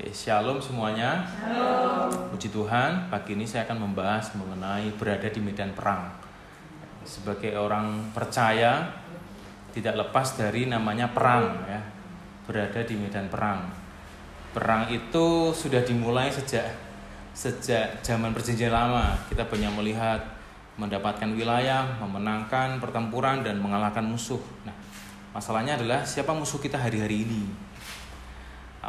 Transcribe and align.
Oke, 0.00 0.16
shalom 0.16 0.56
semuanya. 0.56 1.20
Shalom. 1.28 2.32
Puji 2.32 2.48
Tuhan, 2.48 3.12
pagi 3.12 3.36
ini 3.36 3.44
saya 3.44 3.68
akan 3.68 3.84
membahas 3.84 4.32
mengenai 4.32 4.88
berada 4.96 5.28
di 5.28 5.44
medan 5.44 5.76
perang. 5.76 6.08
Sebagai 7.04 7.52
orang 7.52 8.08
percaya, 8.16 8.88
tidak 9.76 10.00
lepas 10.00 10.40
dari 10.40 10.64
namanya 10.64 11.12
perang 11.12 11.52
ya. 11.68 11.84
Berada 12.48 12.80
di 12.80 12.96
medan 12.96 13.28
perang. 13.28 13.68
Perang 14.56 14.88
itu 14.88 15.52
sudah 15.52 15.84
dimulai 15.84 16.32
sejak 16.32 16.64
sejak 17.36 18.00
zaman 18.00 18.32
perjanjian 18.32 18.72
lama. 18.72 19.20
Kita 19.28 19.44
banyak 19.52 19.84
melihat 19.84 20.24
mendapatkan 20.80 21.28
wilayah, 21.28 21.84
memenangkan 22.00 22.80
pertempuran 22.80 23.44
dan 23.44 23.60
mengalahkan 23.60 24.08
musuh. 24.08 24.40
Nah, 24.64 24.72
masalahnya 25.36 25.76
adalah 25.76 26.00
siapa 26.08 26.32
musuh 26.32 26.56
kita 26.56 26.80
hari-hari 26.80 27.28
ini? 27.28 27.68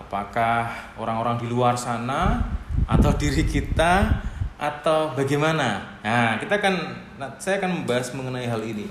Apakah 0.01 0.91
orang-orang 0.97 1.37
di 1.37 1.47
luar 1.47 1.77
sana 1.77 2.41
atau 2.89 3.13
diri 3.13 3.45
kita 3.45 4.21
atau 4.57 5.13
bagaimana? 5.13 6.01
Nah, 6.01 6.41
kita 6.41 6.57
akan 6.57 6.75
nah, 7.21 7.29
saya 7.37 7.61
akan 7.61 7.81
membahas 7.81 8.09
mengenai 8.17 8.49
hal 8.49 8.61
ini. 8.65 8.89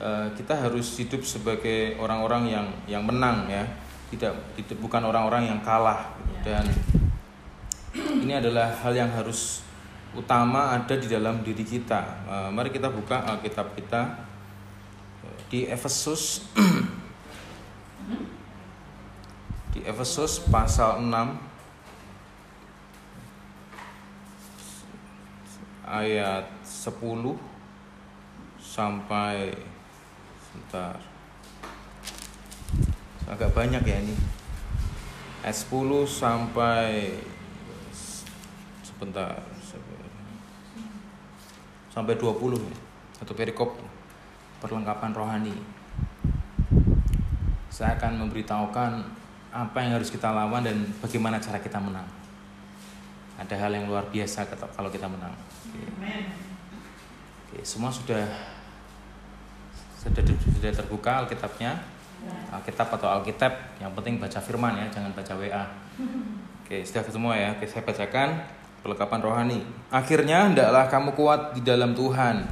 Uh, 0.00 0.26
kita 0.34 0.56
harus 0.56 0.96
hidup 0.98 1.22
sebagai 1.22 1.94
orang-orang 2.00 2.50
yang 2.50 2.66
yang 2.90 3.02
menang 3.06 3.46
ya, 3.46 3.62
tidak 4.10 4.34
bukan 4.80 5.06
orang-orang 5.06 5.54
yang 5.54 5.60
kalah 5.62 6.10
dan 6.42 6.64
ini 7.94 8.32
adalah 8.32 8.74
hal 8.80 8.96
yang 8.96 9.12
harus 9.12 9.62
utama 10.16 10.74
ada 10.74 10.98
di 10.98 11.06
dalam 11.06 11.46
diri 11.46 11.62
kita. 11.62 12.26
Uh, 12.26 12.48
mari 12.50 12.74
kita 12.74 12.90
buka 12.90 13.22
Alkitab 13.22 13.76
kita 13.78 14.30
di 15.50 15.66
Efesus 15.66 16.46
di 19.80 19.88
Efesus 19.88 20.44
pasal 20.52 21.00
6 21.00 21.08
ayat 25.88 26.44
10 26.60 27.00
sampai 28.60 29.56
sebentar. 30.44 31.00
Agak 33.24 33.56
banyak 33.56 33.80
ya 33.80 34.04
ini. 34.04 34.12
Ayat 35.40 35.56
10 35.56 36.04
sampai 36.04 37.16
sebentar. 38.84 39.40
Sampai 41.88 42.20
20 42.20 42.36
ya 42.68 42.76
satu 43.16 43.32
perikop 43.32 43.80
perlengkapan 44.60 45.16
rohani. 45.16 45.56
Saya 47.72 47.96
akan 47.96 48.28
memberitahukan 48.28 49.19
apa 49.50 49.78
yang 49.82 49.98
harus 49.98 50.10
kita 50.14 50.30
lawan 50.30 50.62
dan 50.62 50.86
bagaimana 51.02 51.42
cara 51.42 51.58
kita 51.58 51.82
menang. 51.82 52.06
Ada 53.34 53.56
hal 53.56 53.72
yang 53.74 53.90
luar 53.90 54.06
biasa 54.06 54.46
kalau 54.50 54.90
kita 54.92 55.10
menang. 55.10 55.34
Oke. 55.34 55.82
Oke, 57.50 57.58
semua 57.66 57.90
sudah 57.90 58.22
sudah 59.98 60.22
sudah 60.22 60.70
terbuka 60.70 61.26
Alkitabnya. 61.26 61.74
Ya. 62.20 62.36
Alkitab 62.52 62.88
atau 63.00 63.08
Alkitab, 63.08 63.80
yang 63.80 63.90
penting 63.96 64.20
baca 64.20 64.38
firman 64.38 64.76
ya, 64.76 64.86
jangan 64.92 65.10
baca 65.16 65.32
WA. 65.40 65.64
Oke, 66.62 66.84
sudah 66.84 67.02
semua 67.08 67.34
ya. 67.34 67.56
Oke, 67.56 67.64
saya 67.66 67.82
bacakan 67.82 68.44
perlengkapan 68.84 69.20
rohani. 69.24 69.60
Akhirnya 69.90 70.46
hendaklah 70.46 70.86
kamu 70.86 71.16
kuat 71.16 71.56
di 71.56 71.64
dalam 71.64 71.96
Tuhan 71.96 72.44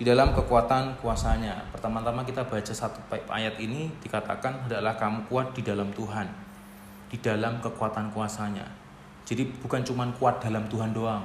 di 0.00 0.08
dalam 0.08 0.32
kekuatan 0.32 0.96
kuasanya. 1.04 1.60
Pertama-tama 1.76 2.24
kita 2.24 2.48
baca 2.48 2.72
satu 2.72 3.04
ayat 3.28 3.60
ini 3.60 3.92
dikatakan 4.00 4.64
adalah 4.64 4.96
kamu 4.96 5.28
kuat 5.28 5.52
di 5.52 5.60
dalam 5.60 5.92
Tuhan, 5.92 6.24
di 7.12 7.20
dalam 7.20 7.60
kekuatan 7.60 8.08
kuasanya. 8.08 8.64
Jadi 9.28 9.44
bukan 9.60 9.84
cuma 9.84 10.08
kuat 10.16 10.40
dalam 10.40 10.64
Tuhan 10.72 10.96
doang, 10.96 11.20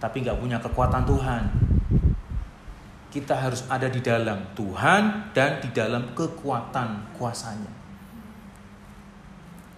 tapi 0.00 0.24
nggak 0.24 0.40
punya 0.40 0.56
kekuatan 0.56 1.04
Tuhan. 1.04 1.42
Kita 3.12 3.36
harus 3.36 3.68
ada 3.68 3.92
di 3.92 4.00
dalam 4.00 4.40
Tuhan 4.56 5.34
dan 5.36 5.60
di 5.60 5.68
dalam 5.76 6.16
kekuatan 6.16 7.12
kuasanya. 7.20 7.68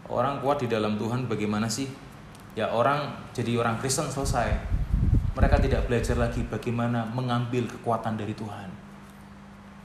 Orang 0.06 0.38
kuat 0.38 0.62
di 0.62 0.70
dalam 0.70 0.94
Tuhan 0.94 1.26
bagaimana 1.26 1.66
sih? 1.66 1.90
Ya 2.54 2.70
orang 2.70 3.10
jadi 3.34 3.58
orang 3.58 3.80
Kristen 3.82 4.06
selesai 4.06 4.81
mereka 5.32 5.56
tidak 5.56 5.88
belajar 5.88 6.16
lagi 6.20 6.44
bagaimana 6.44 7.08
mengambil 7.08 7.64
kekuatan 7.68 8.20
dari 8.20 8.36
Tuhan. 8.36 8.68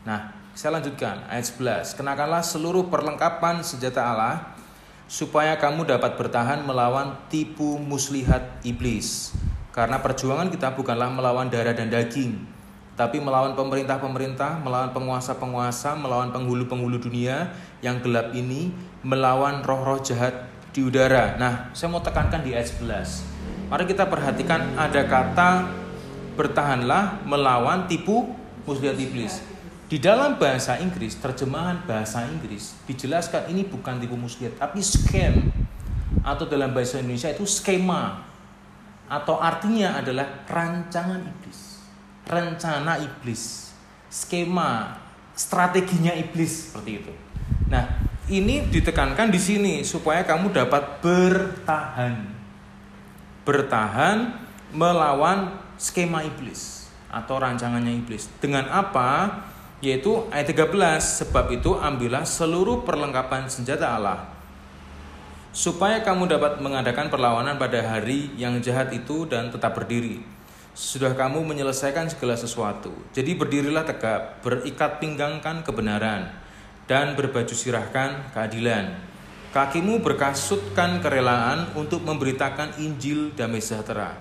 Nah, 0.03 0.35
saya 0.51 0.79
lanjutkan 0.79 1.23
ayat 1.27 1.45
11. 1.47 1.95
Kenakanlah 1.95 2.43
seluruh 2.43 2.87
perlengkapan 2.91 3.63
senjata 3.63 4.03
Allah 4.03 4.57
supaya 5.07 5.55
kamu 5.55 5.87
dapat 5.87 6.19
bertahan 6.19 6.67
melawan 6.67 7.15
tipu 7.31 7.79
muslihat 7.79 8.59
iblis. 8.67 9.31
Karena 9.71 10.03
perjuangan 10.03 10.51
kita 10.51 10.75
bukanlah 10.75 11.07
melawan 11.13 11.47
darah 11.47 11.71
dan 11.71 11.87
daging, 11.87 12.43
tapi 12.97 13.21
melawan 13.21 13.53
pemerintah-pemerintah, 13.53 14.57
melawan 14.65 14.89
penguasa-penguasa, 14.89 15.93
melawan 15.95 16.33
penghulu-penghulu 16.33 16.97
dunia 16.97 17.53
yang 17.85 18.01
gelap 18.01 18.33
ini, 18.33 18.73
melawan 19.05 19.61
roh-roh 19.61 20.01
jahat 20.01 20.49
di 20.73 20.81
udara. 20.81 21.37
Nah, 21.37 21.69
saya 21.77 21.93
mau 21.93 22.01
tekankan 22.01 22.41
di 22.41 22.57
ayat 22.57 22.73
11. 22.73 23.36
Mari 23.67 23.83
kita 23.83 24.07
perhatikan 24.07 24.79
ada 24.79 25.03
kata 25.03 25.67
bertahanlah 26.39 27.19
melawan 27.27 27.83
tipu 27.83 28.31
muslihat 28.63 28.95
iblis. 28.95 29.43
Di 29.91 29.99
dalam 29.99 30.39
bahasa 30.39 30.79
Inggris, 30.79 31.19
terjemahan 31.19 31.83
bahasa 31.83 32.23
Inggris 32.31 32.79
dijelaskan 32.87 33.51
ini 33.51 33.67
bukan 33.67 33.99
tipu 33.99 34.15
muslihat, 34.15 34.55
tapi 34.55 34.79
scam. 34.79 35.51
Atau 36.23 36.47
dalam 36.47 36.71
bahasa 36.71 37.03
Indonesia 37.03 37.27
itu 37.27 37.43
skema. 37.43 38.23
Atau 39.11 39.35
artinya 39.39 39.99
adalah 39.99 40.47
rancangan 40.47 41.27
iblis. 41.27 41.83
Rencana 42.23 43.03
iblis. 43.03 43.71
Skema, 44.07 44.95
strateginya 45.35 46.15
iblis 46.15 46.71
seperti 46.71 47.03
itu. 47.03 47.11
Nah, 47.67 47.83
ini 48.31 48.63
ditekankan 48.71 49.27
di 49.27 49.39
sini 49.39 49.73
supaya 49.83 50.23
kamu 50.23 50.55
dapat 50.55 51.03
bertahan 51.03 52.36
bertahan 53.47 54.35
melawan 54.75 55.55
skema 55.79 56.27
iblis 56.27 56.91
atau 57.07 57.39
rancangannya 57.39 57.95
iblis. 58.03 58.27
Dengan 58.43 58.67
apa? 58.67 59.39
Yaitu 59.79 60.27
ayat 60.33 60.51
13, 60.51 61.23
sebab 61.23 61.53
itu 61.55 61.79
ambillah 61.79 62.27
seluruh 62.27 62.83
perlengkapan 62.83 63.47
senjata 63.47 63.95
Allah 63.95 64.37
supaya 65.57 66.05
kamu 66.05 66.29
dapat 66.29 66.61
mengadakan 66.61 67.09
perlawanan 67.09 67.57
pada 67.57 67.81
hari 67.81 68.29
yang 68.37 68.61
jahat 68.61 68.93
itu 68.93 69.25
dan 69.25 69.49
tetap 69.49 69.73
berdiri. 69.73 70.21
Sudah 70.77 71.17
kamu 71.17 71.41
menyelesaikan 71.41 72.13
segala 72.13 72.37
sesuatu. 72.37 72.93
Jadi 73.09 73.33
berdirilah 73.33 73.81
tegak, 73.81 74.45
berikat 74.45 75.01
pinggangkan 75.01 75.65
kebenaran 75.65 76.29
dan 76.85 77.17
berbaju 77.17 77.49
sirahkan 77.57 78.29
keadilan 78.37 79.06
Kakimu 79.57 80.05
berkasutkan 80.05 81.01
kerelaan 81.01 81.73
untuk 81.73 82.05
memberitakan 82.05 82.77
Injil 82.77 83.33
damai 83.33 83.57
sejahtera. 83.57 84.13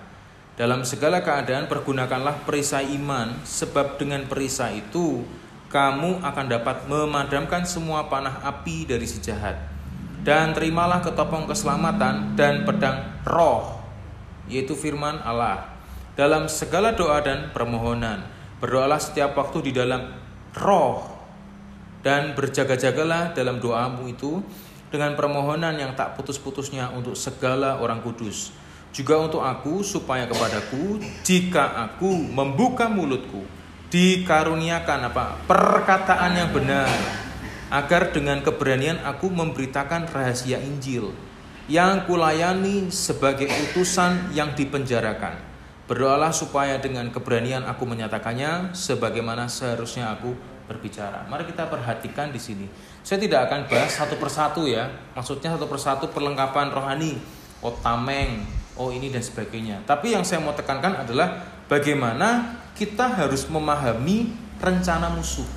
Dalam 0.57 0.81
segala 0.81 1.21
keadaan 1.21 1.69
pergunakanlah 1.69 2.41
perisai 2.41 2.97
iman, 2.97 3.37
sebab 3.45 4.01
dengan 4.01 4.25
perisai 4.25 4.81
itu 4.81 5.21
kamu 5.69 6.25
akan 6.25 6.45
dapat 6.49 6.89
memadamkan 6.89 7.69
semua 7.69 8.09
panah 8.09 8.41
api 8.41 8.89
dari 8.89 9.05
si 9.05 9.21
jahat. 9.21 9.61
Dan 10.25 10.57
terimalah 10.57 11.05
ketopong 11.05 11.45
keselamatan 11.45 12.33
dan 12.33 12.65
pedang 12.65 13.05
roh, 13.21 13.77
yaitu 14.49 14.73
firman 14.73 15.21
Allah. 15.21 15.69
Dalam 16.17 16.49
segala 16.49 16.97
doa 16.97 17.21
dan 17.21 17.53
permohonan, 17.53 18.25
berdoalah 18.57 18.97
setiap 18.97 19.37
waktu 19.37 19.69
di 19.69 19.71
dalam 19.77 20.01
roh, 20.57 21.05
dan 22.01 22.33
berjaga-jagalah 22.33 23.37
dalam 23.37 23.61
doamu 23.61 24.09
itu 24.09 24.41
dengan 24.87 25.15
permohonan 25.15 25.75
yang 25.75 25.91
tak 25.93 26.15
putus-putusnya 26.15 26.91
untuk 26.95 27.15
segala 27.19 27.79
orang 27.83 27.99
kudus. 27.99 28.55
Juga 28.95 29.19
untuk 29.19 29.43
aku 29.43 29.83
supaya 29.83 30.25
kepadaku 30.25 31.03
jika 31.21 31.85
aku 31.85 32.07
membuka 32.17 32.87
mulutku 32.87 33.43
dikaruniakan 33.87 35.11
apa? 35.11 35.25
perkataan 35.47 36.33
yang 36.35 36.49
benar 36.51 36.91
agar 37.67 38.15
dengan 38.15 38.39
keberanian 38.39 39.03
aku 39.03 39.27
memberitakan 39.27 40.07
rahasia 40.07 40.59
Injil 40.63 41.11
yang 41.67 42.07
kulayani 42.07 42.87
sebagai 42.87 43.51
utusan 43.51 44.31
yang 44.31 44.55
dipenjarakan. 44.55 45.35
Berdoalah 45.87 46.31
supaya 46.31 46.79
dengan 46.79 47.11
keberanian 47.11 47.67
aku 47.67 47.83
menyatakannya 47.87 48.71
sebagaimana 48.71 49.51
seharusnya 49.51 50.15
aku 50.15 50.35
berbicara. 50.67 51.25
Mari 51.31 51.47
kita 51.47 51.65
perhatikan 51.71 52.29
di 52.29 52.37
sini. 52.37 52.67
Saya 53.01 53.23
tidak 53.23 53.47
akan 53.47 53.71
bahas 53.71 53.95
satu 53.95 54.19
persatu 54.19 54.67
ya. 54.67 54.91
Maksudnya 55.15 55.55
satu 55.55 55.65
persatu 55.65 56.05
perlengkapan 56.11 56.69
rohani, 56.69 57.17
oh 57.63 57.73
tameng, 57.79 58.43
oh 58.75 58.91
ini 58.91 59.09
dan 59.09 59.23
sebagainya. 59.23 59.81
Tapi 59.87 60.13
yang 60.13 60.27
saya 60.27 60.43
mau 60.43 60.53
tekankan 60.53 61.07
adalah 61.07 61.39
bagaimana 61.71 62.59
kita 62.75 63.07
harus 63.07 63.47
memahami 63.47 64.35
rencana 64.59 65.09
musuh. 65.15 65.47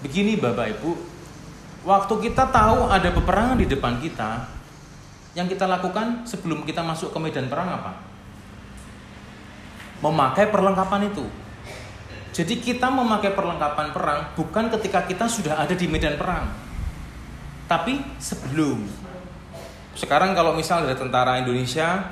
Begini 0.00 0.40
Bapak 0.40 0.80
Ibu, 0.80 1.16
Waktu 1.86 2.14
kita 2.18 2.50
tahu 2.50 2.90
ada 2.90 3.14
peperangan 3.14 3.62
di 3.62 3.70
depan 3.70 4.02
kita, 4.02 4.42
yang 5.38 5.46
kita 5.46 5.70
lakukan 5.70 6.26
sebelum 6.26 6.66
kita 6.66 6.82
masuk 6.82 7.14
ke 7.14 7.18
medan 7.22 7.46
perang 7.46 7.70
apa? 7.70 7.94
Memakai 10.02 10.50
perlengkapan 10.50 11.14
itu. 11.14 11.22
Jadi 12.36 12.60
kita 12.60 12.92
memakai 12.92 13.32
perlengkapan 13.32 13.96
perang 13.96 14.20
bukan 14.36 14.68
ketika 14.76 15.08
kita 15.08 15.24
sudah 15.24 15.56
ada 15.56 15.72
di 15.72 15.88
medan 15.88 16.20
perang. 16.20 16.52
Tapi 17.64 17.96
sebelum. 18.20 18.84
Sekarang 19.96 20.36
kalau 20.36 20.52
misal 20.52 20.84
ada 20.84 20.92
tentara 20.92 21.40
Indonesia 21.40 22.04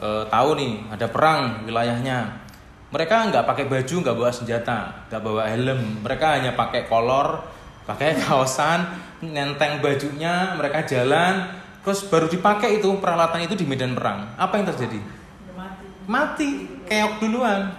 eh, 0.00 0.24
tahu 0.32 0.50
nih 0.56 0.72
ada 0.96 1.12
perang 1.12 1.68
wilayahnya. 1.68 2.48
Mereka 2.88 3.28
nggak 3.28 3.44
pakai 3.44 3.68
baju, 3.68 3.96
nggak 4.00 4.16
bawa 4.16 4.32
senjata, 4.32 5.04
nggak 5.12 5.20
bawa 5.20 5.44
helm. 5.44 6.00
Mereka 6.00 6.26
hanya 6.40 6.56
pakai 6.56 6.88
kolor, 6.88 7.44
pakai 7.84 8.16
kaosan, 8.24 8.80
nenteng 9.20 9.84
bajunya, 9.84 10.56
mereka 10.56 10.88
jalan, 10.88 11.52
terus 11.84 12.00
baru 12.08 12.32
dipakai 12.32 12.80
itu 12.80 12.88
peralatan 12.96 13.44
itu 13.44 13.52
di 13.52 13.68
medan 13.68 13.92
perang. 13.92 14.32
Apa 14.40 14.56
yang 14.56 14.72
terjadi? 14.72 15.04
Mati. 15.52 15.86
Mati, 16.08 16.50
keok 16.88 17.20
duluan. 17.20 17.76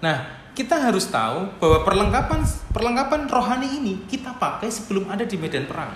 Nah, 0.00 0.33
kita 0.54 0.78
harus 0.78 1.10
tahu 1.10 1.50
bahwa 1.58 1.82
perlengkapan 1.82 2.40
perlengkapan 2.70 3.26
rohani 3.26 3.68
ini 3.82 3.94
kita 4.06 4.38
pakai 4.38 4.70
sebelum 4.70 5.10
ada 5.10 5.26
di 5.26 5.34
medan 5.34 5.66
perang. 5.66 5.90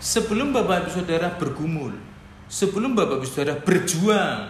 Sebelum 0.00 0.54
Bapak 0.54 0.86
Ibu 0.86 0.90
Saudara 0.96 1.28
bergumul, 1.36 1.92
sebelum 2.48 2.96
Bapak 2.96 3.20
Ibu 3.20 3.26
Saudara 3.26 3.58
berjuang 3.60 4.48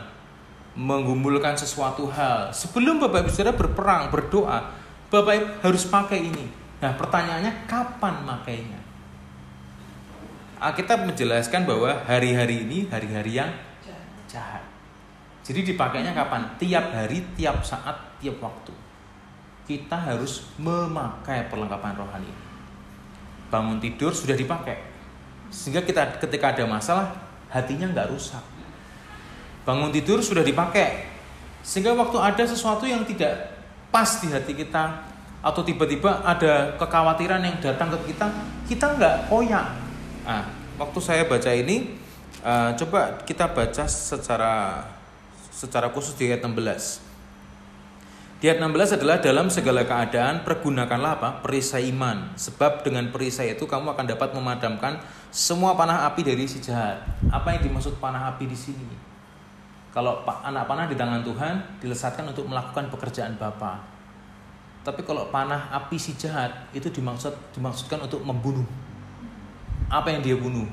menggumulkan 0.78 1.58
sesuatu 1.58 2.06
hal, 2.06 2.54
sebelum 2.54 3.02
Bapak 3.02 3.26
Ibu 3.26 3.30
Saudara 3.32 3.56
berperang, 3.56 4.12
berdoa, 4.14 4.70
Bapak 5.10 5.32
Ibu 5.34 5.46
harus 5.66 5.82
pakai 5.90 6.22
ini. 6.22 6.46
Nah, 6.78 6.94
pertanyaannya 6.94 7.66
kapan 7.66 8.14
makainya? 8.22 8.80
Alkitab 10.60 11.08
menjelaskan 11.08 11.64
bahwa 11.64 12.04
hari-hari 12.04 12.68
ini 12.68 12.84
hari-hari 12.92 13.40
yang 13.40 13.50
jahat. 14.28 14.62
Jadi 15.42 15.74
dipakainya 15.74 16.14
kapan? 16.14 16.46
Tiap 16.62 16.94
hari, 16.94 17.26
tiap 17.34 17.64
saat, 17.66 17.96
tiap 18.22 18.38
waktu. 18.38 18.70
Kita 19.70 19.94
harus 19.94 20.50
memakai 20.58 21.46
perlengkapan 21.46 21.94
rohani. 21.94 22.32
Bangun 23.54 23.78
tidur 23.78 24.10
sudah 24.10 24.34
dipakai. 24.34 24.82
Sehingga 25.54 25.86
kita 25.86 26.18
ketika 26.18 26.50
ada 26.50 26.66
masalah, 26.66 27.14
hatinya 27.46 27.86
nggak 27.86 28.10
rusak. 28.10 28.42
Bangun 29.62 29.94
tidur 29.94 30.18
sudah 30.18 30.42
dipakai. 30.42 31.06
Sehingga 31.62 31.94
waktu 31.94 32.18
ada 32.18 32.42
sesuatu 32.42 32.82
yang 32.82 33.06
tidak 33.06 33.62
pas 33.94 34.18
di 34.18 34.34
hati 34.34 34.58
kita, 34.58 35.06
atau 35.38 35.62
tiba-tiba 35.62 36.18
ada 36.26 36.74
kekhawatiran 36.74 37.38
yang 37.38 37.54
datang 37.62 37.94
ke 37.94 38.10
kita, 38.10 38.26
kita 38.66 38.98
nggak 38.98 39.30
koyak. 39.30 39.70
Nah, 40.26 40.50
waktu 40.82 40.98
saya 40.98 41.22
baca 41.30 41.54
ini, 41.54 41.94
uh, 42.42 42.74
coba 42.74 43.22
kita 43.22 43.46
baca 43.54 43.86
secara 43.86 44.82
secara 45.54 45.86
khusus 45.94 46.18
di 46.18 46.26
ayat 46.26 46.42
16. 46.42 47.09
Di 48.40 48.48
ayat 48.48 48.56
16 48.56 48.96
adalah 48.96 49.20
dalam 49.20 49.52
segala 49.52 49.84
keadaan 49.84 50.40
pergunakanlah 50.48 51.20
apa? 51.20 51.30
Perisai 51.44 51.92
iman. 51.92 52.32
Sebab 52.40 52.80
dengan 52.80 53.12
perisai 53.12 53.52
itu 53.52 53.68
kamu 53.68 53.92
akan 53.92 54.08
dapat 54.08 54.32
memadamkan 54.32 54.96
semua 55.28 55.76
panah 55.76 56.08
api 56.08 56.24
dari 56.24 56.48
si 56.48 56.56
jahat. 56.56 57.04
Apa 57.28 57.52
yang 57.52 57.68
dimaksud 57.68 58.00
panah 58.00 58.32
api 58.32 58.48
di 58.48 58.56
sini? 58.56 58.88
Kalau 59.92 60.24
anak 60.24 60.64
panah 60.64 60.88
di 60.88 60.96
tangan 60.96 61.20
Tuhan 61.20 61.84
dilesatkan 61.84 62.32
untuk 62.32 62.48
melakukan 62.48 62.88
pekerjaan 62.88 63.36
Bapa. 63.36 63.84
Tapi 64.88 65.04
kalau 65.04 65.28
panah 65.28 65.68
api 65.76 66.00
si 66.00 66.16
jahat 66.16 66.72
itu 66.72 66.88
dimaksud 66.88 67.36
dimaksudkan 67.52 68.00
untuk 68.00 68.24
membunuh. 68.24 68.64
Apa 69.92 70.16
yang 70.16 70.24
dia 70.24 70.40
bunuh? 70.40 70.64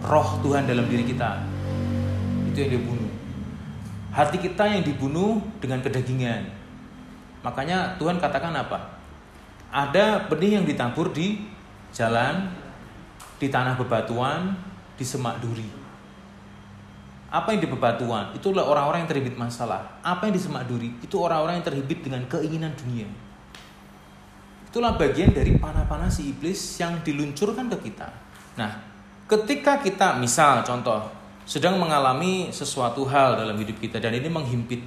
Roh 0.00 0.40
Tuhan 0.40 0.64
dalam 0.64 0.88
diri 0.88 1.04
kita. 1.04 1.44
Itu 2.48 2.56
yang 2.56 2.72
dia 2.72 2.80
bunuh 2.80 3.12
hati 4.12 4.36
kita 4.36 4.68
yang 4.68 4.84
dibunuh 4.84 5.40
dengan 5.58 5.80
kedagingan. 5.80 6.61
Makanya 7.42 7.98
Tuhan 7.98 8.22
katakan 8.22 8.54
apa? 8.54 8.98
Ada 9.72 10.30
benih 10.30 10.60
yang 10.60 10.64
ditabur 10.64 11.10
di 11.10 11.42
jalan, 11.90 12.48
di 13.38 13.50
tanah 13.50 13.74
bebatuan, 13.76 14.54
di 14.94 15.04
semak 15.04 15.42
duri. 15.42 15.66
Apa 17.32 17.56
yang 17.56 17.64
di 17.64 17.70
bebatuan? 17.72 18.36
Itulah 18.36 18.68
orang-orang 18.68 19.04
yang 19.04 19.10
terhibit 19.10 19.34
masalah. 19.40 19.98
Apa 20.04 20.28
yang 20.28 20.34
di 20.36 20.42
semak 20.42 20.68
duri? 20.68 20.92
Itu 21.00 21.24
orang-orang 21.24 21.60
yang 21.60 21.66
terhibit 21.66 22.04
dengan 22.04 22.22
keinginan 22.28 22.76
dunia. 22.76 23.08
Itulah 24.68 24.96
bagian 25.00 25.32
dari 25.32 25.56
panah-panah 25.56 26.12
si 26.12 26.32
iblis 26.32 26.60
yang 26.76 27.00
diluncurkan 27.00 27.72
ke 27.72 27.88
kita. 27.88 28.08
Nah, 28.60 28.72
ketika 29.24 29.80
kita 29.80 30.20
misal 30.20 30.60
contoh 30.60 31.22
sedang 31.42 31.78
mengalami 31.78 32.54
sesuatu 32.54 33.02
hal 33.10 33.34
dalam 33.34 33.58
hidup 33.58 33.82
kita 33.82 33.98
dan 33.98 34.14
ini 34.14 34.30
menghimpit. 34.30 34.82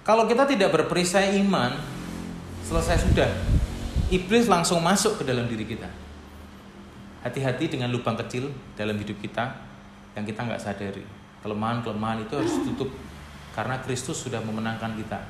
Kalau 0.00 0.24
kita 0.24 0.48
tidak 0.48 0.72
berperisai 0.72 1.36
iman, 1.44 1.76
selesai 2.64 3.04
sudah. 3.04 3.30
Iblis 4.10 4.50
langsung 4.50 4.82
masuk 4.82 5.20
ke 5.20 5.22
dalam 5.22 5.46
diri 5.46 5.62
kita. 5.68 5.86
Hati-hati 7.20 7.68
dengan 7.68 7.92
lubang 7.92 8.16
kecil 8.16 8.48
dalam 8.74 8.96
hidup 8.96 9.20
kita 9.20 9.54
yang 10.16 10.24
kita 10.24 10.40
nggak 10.40 10.58
sadari. 10.58 11.04
Kelemahan-kelemahan 11.44 12.24
itu 12.24 12.32
harus 12.34 12.52
ditutup 12.64 12.90
karena 13.52 13.78
Kristus 13.84 14.24
sudah 14.24 14.40
memenangkan 14.40 14.96
kita. 14.96 15.20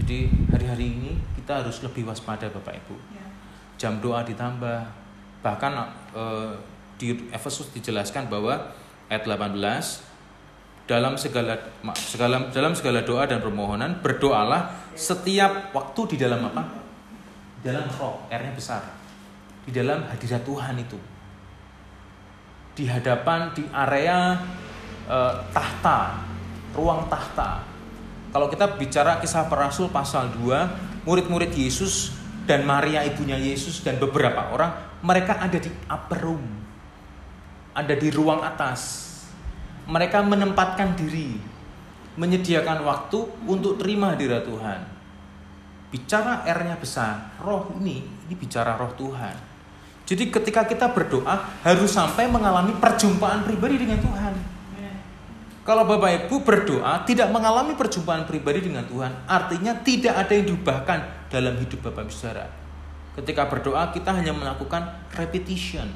Jadi 0.00 0.32
hari-hari 0.52 0.96
ini 0.96 1.12
kita 1.36 1.60
harus 1.64 1.80
lebih 1.84 2.08
waspada 2.08 2.48
Bapak 2.48 2.76
Ibu. 2.82 2.96
Ya. 3.14 3.24
Jam 3.76 4.00
doa 4.00 4.24
ditambah. 4.24 4.80
Bahkan 5.44 5.72
eh, 6.16 6.52
di 6.98 7.14
Efesus 7.30 7.70
dijelaskan 7.70 8.26
bahwa 8.26 8.74
ayat 9.06 9.22
18 9.22 10.07
dalam 10.88 11.20
segala 11.20 11.60
segala 11.94 12.48
dalam 12.48 12.72
segala 12.72 13.04
doa 13.04 13.28
dan 13.28 13.44
permohonan 13.44 14.00
berdoalah 14.00 14.90
setiap 14.96 15.70
waktu 15.76 16.16
di 16.16 16.16
dalam 16.16 16.40
apa? 16.48 16.62
Di 17.60 17.68
dalam 17.68 17.86
roh, 18.00 18.24
R-nya 18.32 18.52
besar. 18.56 18.82
Di 19.68 19.70
dalam 19.70 20.08
hadirat 20.08 20.42
Tuhan 20.42 20.74
itu. 20.80 20.98
Di 22.72 22.88
hadapan 22.88 23.52
di 23.52 23.68
area 23.68 24.40
eh, 25.04 25.34
tahta, 25.52 26.24
ruang 26.72 27.04
tahta. 27.12 27.62
Kalau 28.32 28.48
kita 28.48 28.80
bicara 28.80 29.20
kisah 29.20 29.44
para 29.46 29.68
rasul 29.68 29.92
pasal 29.92 30.32
2, 30.40 31.04
murid-murid 31.04 31.52
Yesus 31.52 32.16
dan 32.48 32.64
Maria 32.64 33.04
ibunya 33.04 33.36
Yesus 33.36 33.84
dan 33.84 34.00
beberapa 34.00 34.56
orang 34.56 34.72
mereka 35.04 35.36
ada 35.36 35.60
di 35.60 35.68
upper 35.90 36.20
room 36.24 36.58
ada 37.78 37.94
di 37.94 38.08
ruang 38.10 38.42
atas. 38.42 39.06
Mereka 39.88 40.20
menempatkan 40.20 40.92
diri, 41.00 41.40
menyediakan 42.20 42.84
waktu 42.84 43.18
untuk 43.48 43.80
terima 43.80 44.12
hadirat 44.12 44.44
Tuhan. 44.44 44.80
Bicara 45.88 46.44
R-nya 46.44 46.76
besar, 46.76 47.32
roh 47.40 47.72
ini, 47.80 48.04
ini 48.04 48.34
bicara 48.36 48.76
roh 48.76 48.92
Tuhan. 48.92 49.32
Jadi 50.04 50.28
ketika 50.28 50.68
kita 50.68 50.92
berdoa 50.92 51.64
harus 51.64 51.88
sampai 51.88 52.28
mengalami 52.28 52.76
perjumpaan 52.76 53.44
pribadi 53.48 53.80
dengan 53.80 54.00
Tuhan. 54.00 54.34
Kalau 55.68 55.84
Bapak 55.84 56.24
Ibu 56.24 56.48
berdoa 56.48 57.04
tidak 57.04 57.28
mengalami 57.28 57.76
perjumpaan 57.76 58.24
pribadi 58.24 58.72
dengan 58.72 58.88
Tuhan, 58.88 59.12
artinya 59.28 59.76
tidak 59.84 60.16
ada 60.16 60.32
yang 60.32 60.48
diubahkan 60.48 61.28
dalam 61.28 61.60
hidup 61.60 61.84
Bapak 61.84 62.08
Ibu 62.08 62.12
Saudara. 62.12 62.48
Ketika 63.12 63.44
berdoa 63.52 63.92
kita 63.92 64.16
hanya 64.16 64.32
melakukan 64.32 64.96
repetition 65.12 65.92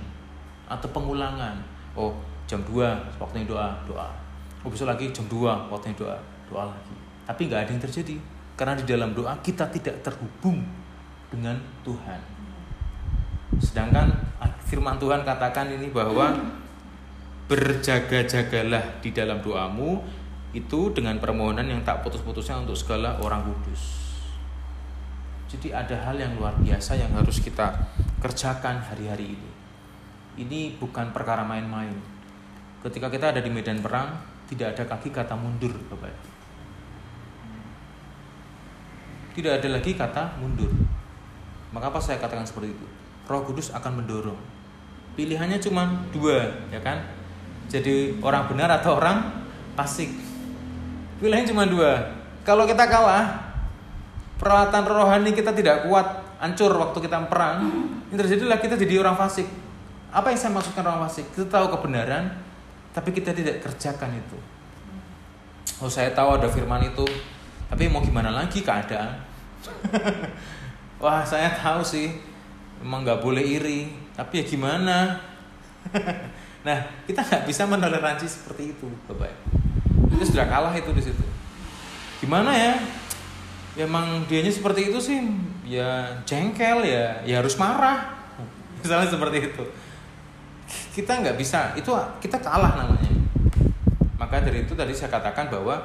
atau 0.69 0.93
pengulangan. 0.93 1.65
Oh, 1.97 2.13
jam 2.53 2.61
2 2.69 3.17
waktunya 3.17 3.49
doa, 3.49 3.73
doa. 3.89 4.13
Oh, 4.61 4.69
besok 4.69 4.93
lagi 4.93 5.09
jam 5.09 5.25
2 5.25 5.73
waktunya 5.73 5.97
doa, 5.97 6.21
doa 6.53 6.69
lagi. 6.69 6.93
Tapi 7.25 7.49
nggak 7.49 7.61
ada 7.65 7.71
yang 7.73 7.81
terjadi 7.81 8.17
karena 8.61 8.77
di 8.77 8.85
dalam 8.85 9.17
doa 9.17 9.33
kita 9.41 9.65
tidak 9.73 10.05
terhubung 10.05 10.61
dengan 11.33 11.57
Tuhan. 11.81 12.21
Sedangkan 13.57 14.13
firman 14.69 15.01
Tuhan 15.01 15.25
katakan 15.25 15.73
ini 15.73 15.89
bahwa 15.89 16.37
berjaga-jagalah 17.49 19.01
di 19.01 19.11
dalam 19.17 19.41
doamu 19.41 20.05
itu 20.53 20.93
dengan 20.93 21.17
permohonan 21.17 21.65
yang 21.65 21.81
tak 21.81 22.05
putus-putusnya 22.05 22.61
untuk 22.61 22.77
segala 22.77 23.17
orang 23.25 23.49
kudus. 23.49 24.13
Jadi 25.49 25.73
ada 25.73 25.97
hal 26.09 26.17
yang 26.17 26.37
luar 26.37 26.57
biasa 26.61 26.97
yang 26.97 27.13
harus 27.13 27.41
kita 27.41 27.73
kerjakan 28.21 28.81
hari-hari 28.81 29.37
ini. 29.37 29.51
Ini 30.41 30.81
bukan 30.81 31.13
perkara 31.13 31.45
main-main. 31.45 32.12
Ketika 32.83 33.07
kita 33.07 33.31
ada 33.31 33.41
di 33.41 33.47
medan 33.47 33.79
perang, 33.79 34.19
tidak 34.51 34.75
ada 34.75 34.83
kaki 34.91 35.15
kata 35.15 35.39
mundur, 35.39 35.71
Bapak. 35.87 36.11
Tidak 39.33 39.53
ada 39.63 39.69
lagi 39.71 39.95
kata 39.95 40.37
mundur. 40.43 40.69
Maka 41.73 41.89
apa 41.89 41.99
saya 42.03 42.21
katakan 42.21 42.45
seperti 42.45 42.75
itu? 42.75 42.87
Roh 43.31 43.43
Kudus 43.47 43.73
akan 43.73 44.03
mendorong. 44.03 44.37
Pilihannya 45.15 45.63
cuma 45.63 46.05
dua, 46.13 46.53
ya 46.69 46.83
kan? 46.83 47.01
Jadi 47.71 48.21
orang 48.21 48.51
benar 48.51 48.69
atau 48.83 48.99
orang 48.99 49.47
pasik. 49.73 50.13
Pilihannya 51.23 51.49
cuma 51.49 51.65
dua. 51.65 52.13
Kalau 52.43 52.67
kita 52.67 52.85
kalah, 52.91 53.55
peralatan 54.43 54.83
rohani 54.85 55.31
kita 55.33 55.55
tidak 55.55 55.87
kuat, 55.87 56.27
hancur 56.43 56.75
waktu 56.75 56.99
kita 56.99 57.31
perang, 57.31 57.63
ini 58.11 58.17
terjadilah 58.19 58.59
kita 58.59 58.75
jadi 58.75 58.99
orang 58.99 59.15
fasik 59.15 59.47
Apa 60.13 60.35
yang 60.35 60.37
saya 60.43 60.53
maksudkan 60.53 60.85
orang 60.85 61.09
fasik? 61.09 61.25
Kita 61.33 61.49
tahu 61.49 61.73
kebenaran, 61.73 62.37
tapi 62.93 63.11
kita 63.13 63.33
tidak 63.33 63.65
kerjakan 63.65 64.17
itu. 64.17 64.39
Oh 65.83 65.91
saya 65.91 66.15
tahu 66.15 66.39
ada 66.39 66.47
firman 66.47 66.85
itu, 66.87 67.05
tapi 67.67 67.91
mau 67.91 68.05
gimana 68.05 68.31
lagi 68.31 68.63
keadaan? 68.63 69.19
Wah 71.03 71.27
saya 71.27 71.51
tahu 71.59 71.83
sih, 71.83 72.15
emang 72.79 73.03
nggak 73.03 73.21
boleh 73.25 73.43
iri, 73.43 73.91
tapi 74.15 74.41
ya 74.41 74.45
gimana? 74.47 75.19
nah 76.67 76.79
kita 77.09 77.27
nggak 77.27 77.45
bisa 77.51 77.67
menoleransi 77.67 78.27
seperti 78.31 78.79
itu, 78.79 78.87
bapak. 79.11 79.35
Itu 80.15 80.23
sudah 80.29 80.47
kalah 80.47 80.77
itu 80.79 80.95
di 80.95 81.03
situ. 81.03 81.25
Gimana 82.23 82.55
ya? 82.55 82.79
ya 83.73 83.89
emang 83.89 84.29
dianya 84.29 84.53
seperti 84.53 84.93
itu 84.93 84.99
sih 85.01 85.19
ya 85.65 86.21
jengkel 86.29 86.85
ya 86.85 87.25
ya 87.25 87.41
harus 87.41 87.57
marah 87.57 88.05
misalnya 88.81 89.09
seperti 89.09 89.53
itu 89.53 89.65
kita 90.93 91.25
nggak 91.25 91.37
bisa. 91.37 91.73
Itu 91.77 91.93
kita 92.21 92.41
kalah 92.41 92.77
namanya. 92.77 93.13
Maka 94.17 94.45
dari 94.45 94.65
itu 94.65 94.73
tadi 94.73 94.95
saya 94.95 95.11
katakan 95.11 95.51
bahwa 95.51 95.83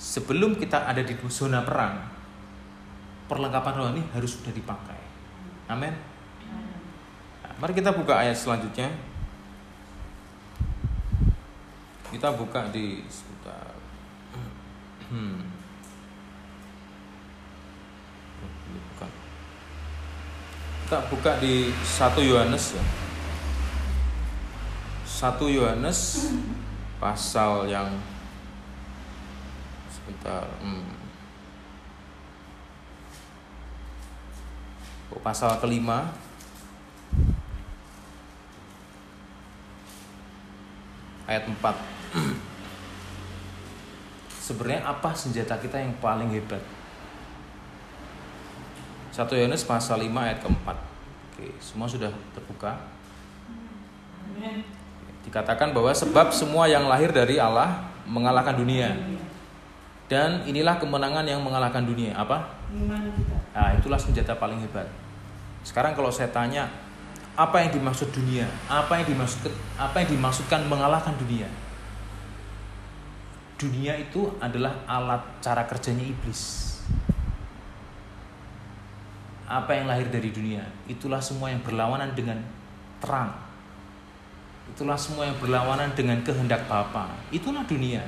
sebelum 0.00 0.56
kita 0.56 0.88
ada 0.88 1.04
di 1.04 1.12
zona 1.28 1.60
perang 1.60 2.00
perlengkapan 3.28 3.74
rohani 3.76 4.02
harus 4.16 4.40
sudah 4.40 4.50
dipakai. 4.50 4.98
Amin. 5.70 5.94
Nah, 7.44 7.52
mari 7.62 7.72
kita 7.76 7.94
buka 7.94 8.18
ayat 8.18 8.34
selanjutnya. 8.34 8.90
Kita 12.10 12.34
buka 12.34 12.66
di 12.74 13.06
sebentar. 13.06 13.70
Hmm. 15.14 15.46
Kita 20.90 21.06
buka 21.06 21.38
di 21.38 21.70
1 21.70 22.18
Yohanes 22.18 22.74
ya. 22.74 23.09
1 25.20 25.36
Yohanes 25.52 26.32
pasal 26.96 27.68
yang 27.68 27.92
sebentar 29.92 30.48
hmm. 30.64 30.96
Oh, 35.12 35.20
pasal 35.20 35.60
kelima 35.60 36.08
ayat 41.28 41.44
4 41.44 41.52
sebenarnya 44.48 44.88
apa 44.88 45.12
senjata 45.12 45.60
kita 45.60 45.76
yang 45.76 45.92
paling 46.00 46.32
hebat 46.32 46.64
1 49.12 49.28
Yohanes 49.36 49.68
pasal 49.68 50.00
5 50.00 50.16
ayat 50.16 50.40
keempat. 50.40 50.78
Oke, 51.34 51.52
semua 51.60 51.84
sudah 51.84 52.08
terbuka. 52.32 52.72
Dikatakan 55.26 55.76
bahwa 55.76 55.92
sebab 55.92 56.32
semua 56.32 56.66
yang 56.66 56.88
lahir 56.88 57.12
dari 57.12 57.36
Allah 57.36 57.88
mengalahkan 58.08 58.56
dunia. 58.56 58.92
Dan 60.10 60.42
inilah 60.42 60.80
kemenangan 60.82 61.22
yang 61.22 61.38
mengalahkan 61.38 61.86
dunia. 61.86 62.16
Apa? 62.18 62.58
Nah, 63.54 63.70
itulah 63.78 64.00
senjata 64.00 64.34
paling 64.34 64.58
hebat. 64.58 64.90
Sekarang 65.62 65.94
kalau 65.94 66.10
saya 66.10 66.32
tanya, 66.34 66.66
apa 67.38 67.62
yang 67.62 67.70
dimaksud 67.70 68.10
dunia? 68.10 68.48
Apa 68.66 68.98
yang 68.98 69.06
dimaksud 69.06 69.46
apa 69.78 70.02
yang 70.02 70.08
dimaksudkan 70.18 70.66
mengalahkan 70.66 71.14
dunia? 71.14 71.46
Dunia 73.54 73.94
itu 74.00 74.34
adalah 74.42 74.82
alat 74.88 75.22
cara 75.44 75.68
kerjanya 75.68 76.02
iblis 76.02 76.70
apa 79.50 79.74
yang 79.74 79.90
lahir 79.90 80.06
dari 80.06 80.30
dunia 80.30 80.62
itulah 80.86 81.18
semua 81.18 81.50
yang 81.50 81.58
berlawanan 81.66 82.14
dengan 82.14 82.38
terang 83.02 83.34
itulah 84.70 84.94
semua 84.94 85.26
yang 85.26 85.36
berlawanan 85.42 85.90
dengan 85.98 86.18
kehendak 86.22 86.64
Bapa. 86.70 87.10
Itulah 87.34 87.66
dunia. 87.66 88.02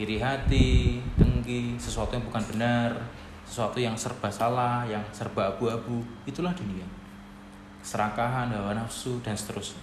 Iri 0.00 0.16
hati 0.16 0.98
dengki 1.20 1.76
sesuatu 1.76 2.16
yang 2.16 2.24
bukan 2.24 2.42
benar 2.56 2.96
sesuatu 3.52 3.76
yang 3.76 3.92
serba 3.92 4.32
salah 4.32 4.80
yang 4.88 5.04
serba 5.12 5.52
abu-abu. 5.52 6.00
Itulah 6.24 6.56
dunia. 6.56 6.88
Serakahan 7.84 8.48
hawa 8.48 8.72
nafsu 8.72 9.20
dan 9.20 9.36
seterusnya. 9.36 9.82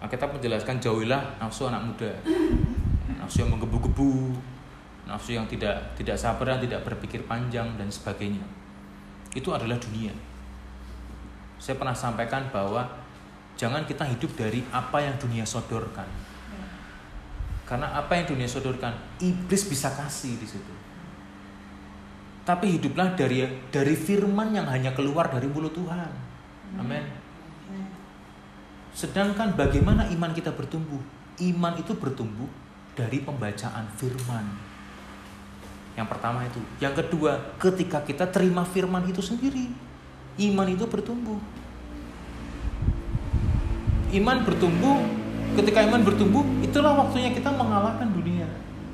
Nah, 0.00 0.08
kita 0.08 0.24
menjelaskan 0.24 0.80
jauhilah 0.80 1.36
nafsu 1.36 1.68
anak 1.68 1.84
muda. 1.84 2.12
Nafsu 3.20 3.44
yang 3.44 3.52
menggebu-gebu 3.52 4.32
nafsu 5.06 5.38
yang 5.38 5.46
tidak 5.46 5.94
tidak 5.94 6.18
sabar 6.18 6.58
tidak 6.58 6.82
berpikir 6.82 7.22
panjang 7.28 7.68
dan 7.78 7.86
sebagainya. 7.86 8.42
Itu 9.36 9.54
adalah 9.54 9.78
dunia. 9.78 10.10
Saya 11.60 11.78
pernah 11.78 11.94
sampaikan 11.94 12.48
bahwa 12.50 12.84
jangan 13.56 13.82
kita 13.88 14.04
hidup 14.04 14.36
dari 14.36 14.62
apa 14.70 15.00
yang 15.02 15.16
dunia 15.16 15.48
sodorkan. 15.48 16.06
Karena 17.66 17.98
apa 17.98 18.14
yang 18.14 18.30
dunia 18.30 18.46
sodorkan, 18.46 18.94
iblis 19.18 19.66
bisa 19.66 19.90
kasih 19.90 20.38
di 20.38 20.46
situ. 20.46 20.74
Tapi 22.46 22.78
hiduplah 22.78 23.18
dari 23.18 23.42
dari 23.74 23.98
firman 23.98 24.54
yang 24.54 24.70
hanya 24.70 24.94
keluar 24.94 25.26
dari 25.26 25.50
mulut 25.50 25.74
Tuhan. 25.74 26.10
Amin. 26.78 27.02
Sedangkan 28.94 29.58
bagaimana 29.58 30.06
iman 30.14 30.30
kita 30.30 30.54
bertumbuh? 30.54 31.02
Iman 31.42 31.74
itu 31.76 31.92
bertumbuh 31.98 32.46
dari 32.94 33.18
pembacaan 33.20 33.90
firman. 33.98 34.46
Yang 35.98 36.06
pertama 36.12 36.46
itu. 36.46 36.60
Yang 36.78 37.04
kedua, 37.04 37.56
ketika 37.58 38.04
kita 38.06 38.24
terima 38.30 38.62
firman 38.62 39.04
itu 39.10 39.20
sendiri, 39.20 39.68
iman 40.48 40.68
itu 40.70 40.86
bertumbuh. 40.86 41.40
Iman 44.14 44.46
bertumbuh, 44.46 45.02
ketika 45.58 45.82
iman 45.86 46.02
bertumbuh, 46.02 46.44
itulah 46.62 46.94
waktunya 46.94 47.34
kita 47.34 47.50
mengalahkan 47.50 48.06
dunia. 48.10 48.46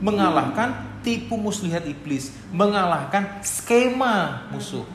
Mengalahkan 0.03 1.01
tipu 1.05 1.39
muslihat 1.39 1.87
iblis, 1.87 2.33
mengalahkan 2.51 3.43
skema 3.45 4.49
musuh. 4.51 4.87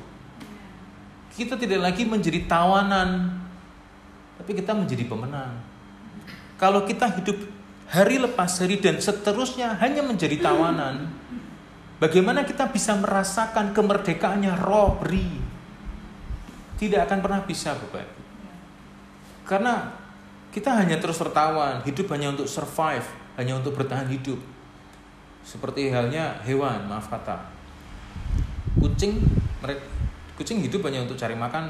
Kita 1.38 1.54
tidak 1.54 1.94
lagi 1.94 2.04
menjadi 2.04 2.50
tawanan, 2.50 3.30
tapi 4.42 4.58
kita 4.58 4.74
menjadi 4.74 5.06
pemenang. 5.06 5.54
Kalau 6.58 6.82
kita 6.90 7.14
hidup 7.22 7.38
hari 7.88 8.18
lepas 8.18 8.58
hari 8.58 8.82
dan 8.82 8.98
seterusnya 8.98 9.78
hanya 9.78 10.02
menjadi 10.02 10.42
tawanan, 10.42 11.14
Bagaimana 11.98 12.46
kita 12.46 12.70
bisa 12.70 12.94
merasakan 12.94 13.74
kemerdekaannya 13.74 14.54
roh 14.62 15.02
beri? 15.02 15.34
Tidak 16.78 17.02
akan 17.10 17.20
pernah 17.26 17.42
bisa, 17.42 17.74
Bapak. 17.74 18.06
Karena 19.50 19.98
kita 20.58 20.74
hanya 20.74 20.98
terus 20.98 21.22
tertawan, 21.22 21.86
hidup 21.86 22.10
hanya 22.18 22.34
untuk 22.34 22.50
survive, 22.50 23.06
hanya 23.38 23.62
untuk 23.62 23.78
bertahan 23.78 24.10
hidup. 24.10 24.42
Seperti 25.46 25.94
halnya 25.94 26.34
hewan, 26.42 26.90
maaf 26.90 27.14
kata. 27.14 27.38
Kucing, 28.82 29.22
kucing 30.34 30.66
hidup 30.66 30.82
hanya 30.90 31.06
untuk 31.06 31.14
cari 31.14 31.38
makan, 31.38 31.70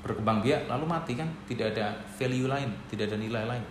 berkembang 0.00 0.40
biak, 0.40 0.72
lalu 0.72 0.88
mati 0.88 1.12
kan? 1.20 1.28
Tidak 1.44 1.76
ada 1.76 2.00
value 2.16 2.48
lain, 2.48 2.72
tidak 2.88 3.12
ada 3.12 3.20
nilai 3.20 3.44
lain. 3.44 3.64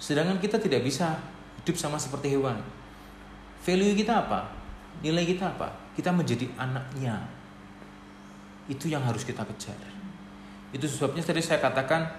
Sedangkan 0.00 0.40
kita 0.40 0.56
tidak 0.56 0.80
bisa 0.80 1.20
hidup 1.60 1.76
sama 1.76 2.00
seperti 2.00 2.32
hewan 2.32 2.56
Value 3.62 3.94
kita 3.94 4.26
apa? 4.26 4.50
Nilai 5.06 5.22
kita 5.22 5.54
apa? 5.54 5.70
Kita 5.94 6.10
menjadi 6.10 6.50
anaknya. 6.58 7.14
Itu 8.66 8.90
yang 8.90 9.06
harus 9.06 9.22
kita 9.22 9.46
kejar. 9.46 9.78
Itu 10.74 10.90
sebabnya 10.90 11.22
tadi 11.22 11.38
saya 11.38 11.62
katakan 11.62 12.10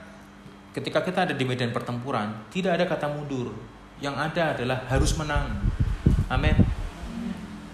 ketika 0.73 1.05
kita 1.05 1.29
ada 1.29 1.33
di 1.37 1.45
medan 1.45 1.71
pertempuran, 1.71 2.33
tidak 2.49 2.81
ada 2.81 2.85
kata 2.89 3.07
mundur. 3.07 3.53
Yang 4.01 4.15
ada 4.19 4.43
adalah 4.57 4.79
harus 4.89 5.15
menang. 5.15 5.53
Amin. 6.27 6.57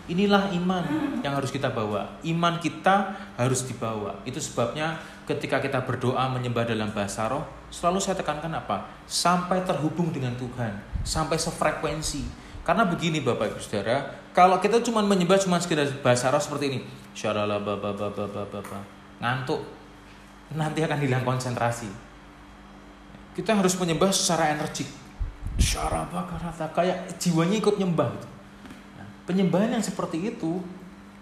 Inilah 0.10 0.52
iman 0.54 0.84
yang 1.22 1.34
harus 1.38 1.50
kita 1.50 1.70
bawa. 1.72 2.20
Iman 2.22 2.60
kita 2.60 3.16
harus 3.40 3.66
dibawa. 3.66 4.20
Itu 4.28 4.42
sebabnya 4.42 5.00
ketika 5.26 5.62
kita 5.62 5.86
berdoa 5.86 6.28
menyembah 6.34 6.66
dalam 6.66 6.90
bahasa 6.92 7.30
roh, 7.30 7.46
selalu 7.70 8.02
saya 8.02 8.18
tekankan 8.18 8.52
apa? 8.52 8.90
Sampai 9.06 9.62
terhubung 9.64 10.10
dengan 10.10 10.34
Tuhan, 10.38 10.74
sampai 11.06 11.38
sefrekuensi 11.38 12.50
karena 12.70 12.86
begini 12.86 13.26
Bapak 13.26 13.56
Ibu 13.56 13.60
Saudara, 13.66 14.14
kalau 14.30 14.62
kita 14.62 14.78
cuma 14.86 15.02
menyembah 15.02 15.42
cuma 15.42 15.58
sekedar 15.58 15.90
bahasa 16.06 16.30
roh 16.30 16.38
seperti 16.38 16.66
ini, 16.70 16.80
syarala 17.18 17.58
baba 17.58 17.90
baba 17.98 18.30
baba 18.30 18.80
ngantuk, 19.18 19.66
nanti 20.54 20.86
akan 20.86 21.02
hilang 21.02 21.26
konsentrasi. 21.26 22.09
Kita 23.34 23.56
harus 23.56 23.76
menyembah 23.80 24.10
secara 24.12 24.54
energik. 24.54 24.88
Syaraba 25.60 26.24
karata 26.28 26.72
kayak 26.72 27.20
jiwanya 27.20 27.60
ikut 27.60 27.76
nyembah 27.76 28.10
gitu. 28.16 28.28
Nah, 28.96 29.08
penyembahan 29.28 29.76
yang 29.76 29.84
seperti 29.84 30.32
itu 30.32 30.64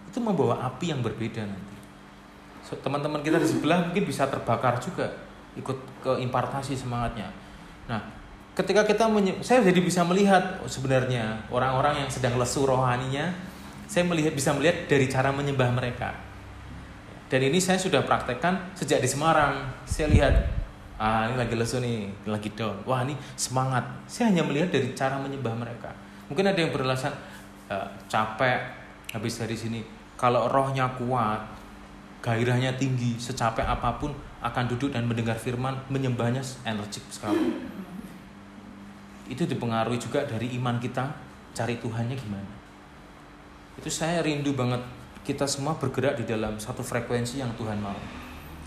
itu 0.08 0.20
membawa 0.22 0.62
api 0.62 0.94
yang 0.94 1.02
berbeda 1.02 1.42
nanti. 1.46 1.76
So, 2.62 2.78
teman-teman 2.78 3.26
kita 3.26 3.42
di 3.42 3.50
sebelah 3.50 3.90
mungkin 3.90 4.06
bisa 4.06 4.30
terbakar 4.30 4.78
juga 4.78 5.10
ikut 5.58 5.78
ke 6.06 6.12
impartasi 6.22 6.78
semangatnya. 6.78 7.34
Nah, 7.90 8.18
ketika 8.58 8.82
kita 8.90 9.06
saya 9.46 9.62
jadi 9.62 9.78
bisa 9.86 10.02
melihat 10.02 10.58
oh, 10.66 10.70
sebenarnya 10.70 11.46
orang-orang 11.54 12.02
yang 12.02 12.10
sedang 12.10 12.34
lesu 12.42 12.66
rohaninya 12.66 13.30
saya 13.86 14.02
melihat 14.10 14.34
bisa 14.34 14.50
melihat 14.58 14.90
dari 14.90 15.06
cara 15.06 15.30
menyembah 15.30 15.70
mereka 15.70 16.18
dan 17.30 17.40
ini 17.46 17.62
saya 17.62 17.78
sudah 17.78 18.02
praktekkan 18.02 18.74
sejak 18.74 18.98
di 18.98 19.06
Semarang 19.06 19.86
saya 19.86 20.10
lihat 20.10 20.34
ah 20.98 21.30
ini 21.30 21.38
lagi 21.38 21.54
lesu 21.54 21.78
nih 21.78 22.10
lagi 22.26 22.50
down. 22.58 22.74
Wah 22.84 23.06
ini 23.06 23.14
semangat. 23.38 23.86
Saya 24.10 24.34
hanya 24.34 24.42
melihat 24.42 24.74
dari 24.74 24.92
cara 24.98 25.18
menyembah 25.22 25.54
mereka. 25.54 25.94
Mungkin 26.28 26.44
ada 26.50 26.58
yang 26.58 26.74
beralasan 26.74 27.14
e, 27.70 27.76
capek 28.10 28.60
habis 29.14 29.38
dari 29.38 29.54
sini. 29.54 29.82
Kalau 30.18 30.50
rohnya 30.50 30.90
kuat 30.98 31.40
gairahnya 32.26 32.74
tinggi 32.82 33.16
secapek 33.22 33.64
apa 33.64 34.02
pun 34.02 34.12
akan 34.42 34.66
duduk 34.74 34.90
dan 34.90 35.06
mendengar 35.06 35.38
firman 35.38 35.78
menyembahnya 35.94 36.42
energik 36.66 37.06
sekali. 37.14 37.54
Itu 39.30 39.46
dipengaruhi 39.46 40.02
juga 40.02 40.26
dari 40.26 40.58
iman 40.58 40.82
kita 40.82 41.14
cari 41.54 41.78
Tuhannya 41.78 42.18
gimana. 42.18 42.52
Itu 43.78 43.94
saya 43.94 44.26
rindu 44.26 44.58
banget 44.58 44.82
kita 45.22 45.46
semua 45.46 45.78
bergerak 45.78 46.18
di 46.18 46.26
dalam 46.26 46.58
satu 46.58 46.82
frekuensi 46.82 47.38
yang 47.38 47.54
Tuhan 47.54 47.78
mau. 47.78 47.98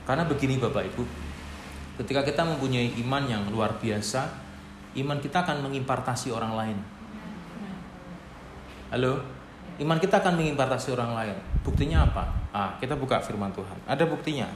Karena 0.07 0.23
begini 0.29 0.61
Bapak 0.61 0.87
Ibu 0.95 1.30
Ketika 2.01 2.25
kita 2.25 2.49
mempunyai 2.49 2.97
iman 3.05 3.29
yang 3.29 3.45
luar 3.53 3.77
biasa, 3.77 4.25
iman 4.97 5.21
kita 5.21 5.45
akan 5.45 5.69
mengimpartasi 5.69 6.33
orang 6.33 6.57
lain. 6.57 6.79
Halo? 8.89 9.21
Iman 9.77 10.01
kita 10.01 10.25
akan 10.25 10.41
mengimpartasi 10.41 10.97
orang 10.97 11.13
lain. 11.13 11.37
Buktinya 11.61 12.09
apa? 12.09 12.25
Ah, 12.57 12.73
kita 12.81 12.97
buka 12.97 13.21
firman 13.21 13.53
Tuhan. 13.53 13.77
Ada 13.85 14.09
buktinya. 14.09 14.49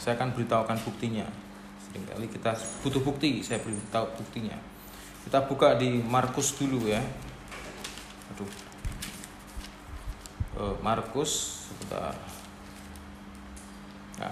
Saya 0.00 0.16
akan 0.16 0.32
beritahukan 0.32 0.80
buktinya. 0.80 1.28
Seringkali 1.84 2.32
kita 2.32 2.56
butuh 2.80 3.04
bukti, 3.04 3.44
saya 3.44 3.60
beritahu 3.60 4.08
buktinya. 4.16 4.56
Kita 5.28 5.44
buka 5.44 5.76
di 5.76 6.00
Markus 6.00 6.56
dulu 6.56 6.88
ya. 6.88 7.04
Aduh. 8.32 8.48
Eh, 10.56 10.76
Markus. 10.80 11.68
Nah, 11.92 12.16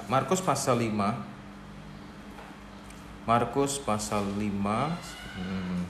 Markus 0.08 0.40
pasal 0.40 0.80
5 0.80 1.35
Markus 3.26 3.82
pasal 3.82 4.22
5 4.22 4.38
hmm. 4.38 5.82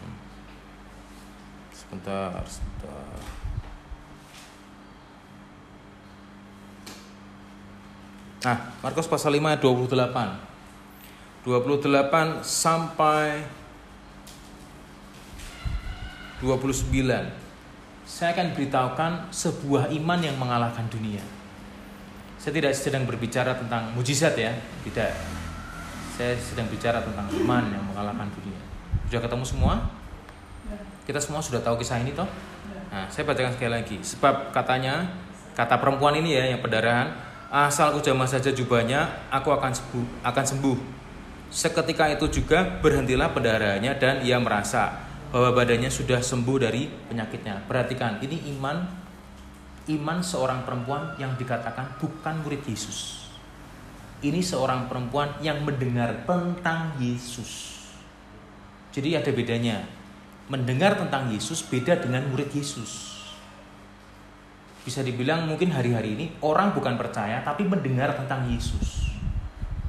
Sebentar, 1.69 2.33
sebentar. 2.49 3.13
Nah, 8.41 8.73
Markus 8.81 9.05
pasal 9.05 9.37
5 9.37 9.53
ayat 9.53 9.61
28 9.61 11.45
28 11.45 12.41
sampai 12.41 13.45
29 16.41 16.89
Saya 18.09 18.33
akan 18.33 18.49
beritahukan 18.57 19.13
sebuah 19.29 19.93
iman 19.93 20.21
yang 20.25 20.41
mengalahkan 20.41 20.89
dunia. 20.89 21.21
Saya 22.41 22.57
tidak 22.57 22.73
sedang 22.73 23.05
berbicara 23.05 23.59
tentang 23.59 23.91
mujizat 23.93 24.39
ya 24.39 24.55
Tidak 24.87 25.36
saya 26.17 26.33
sedang 26.41 26.65
bicara 26.73 27.05
tentang 27.05 27.29
iman 27.45 27.69
yang 27.69 27.85
mengalahkan 27.93 28.25
dunia. 28.33 28.57
Sudah 29.05 29.21
ketemu 29.21 29.45
semua? 29.45 29.75
Kita 31.05 31.21
semua 31.21 31.45
sudah 31.45 31.61
tahu 31.61 31.77
kisah 31.77 32.01
ini 32.01 32.17
toh? 32.17 32.25
Nah, 32.89 33.05
saya 33.13 33.29
bacakan 33.29 33.53
sekali 33.53 33.71
lagi. 33.77 34.01
Sebab 34.01 34.51
katanya, 34.57 35.05
kata 35.53 35.77
perempuan 35.77 36.17
ini 36.17 36.33
ya 36.33 36.57
yang 36.57 36.65
pendarahan, 36.65 37.13
asal 37.53 37.93
aku 37.93 38.01
jamah 38.01 38.25
saja 38.25 38.49
jubahnya, 38.49 39.29
aku 39.29 39.53
akan 39.53 39.77
sembuh, 39.77 40.25
akan 40.25 40.45
sembuh. 40.57 40.79
Seketika 41.53 42.09
itu 42.09 42.41
juga 42.43 42.65
berhentilah 42.81 43.31
pendarahannya 43.37 43.93
dan 44.01 44.25
ia 44.25 44.41
merasa 44.41 44.97
bahwa 45.31 45.53
badannya 45.53 45.93
sudah 45.93 46.25
sembuh 46.25 46.57
dari 46.57 46.89
penyakitnya. 46.89 47.69
Perhatikan, 47.69 48.25
ini 48.25 48.57
iman 48.57 49.05
iman 49.87 50.19
seorang 50.19 50.67
perempuan 50.67 51.15
yang 51.21 51.39
dikatakan 51.39 52.03
bukan 52.03 52.43
murid 52.43 52.67
Yesus 52.67 53.26
ini 54.29 54.43
seorang 54.43 54.91
perempuan 54.91 55.39
yang 55.39 55.63
mendengar 55.63 56.27
tentang 56.27 56.95
Yesus. 56.99 57.83
Jadi 58.91 59.15
ada 59.15 59.31
bedanya. 59.31 59.85
Mendengar 60.47 60.95
tentang 60.95 61.29
Yesus 61.31 61.63
beda 61.67 61.99
dengan 61.99 62.27
murid 62.31 62.51
Yesus. 62.55 63.19
Bisa 64.87 65.03
dibilang 65.03 65.51
mungkin 65.51 65.75
hari-hari 65.75 66.15
ini 66.15 66.27
orang 66.47 66.71
bukan 66.71 66.95
percaya 66.95 67.43
tapi 67.43 67.67
mendengar 67.67 68.15
tentang 68.15 68.47
Yesus. 68.47 69.11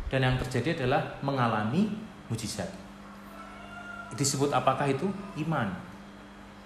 Dan 0.09 0.25
yang 0.25 0.35
terjadi 0.41 0.81
adalah 0.81 1.21
mengalami 1.21 1.93
mujizat. 2.31 2.67
Disebut 4.17 4.49
apakah 4.49 4.89
itu? 4.89 5.05
Iman. 5.37 5.69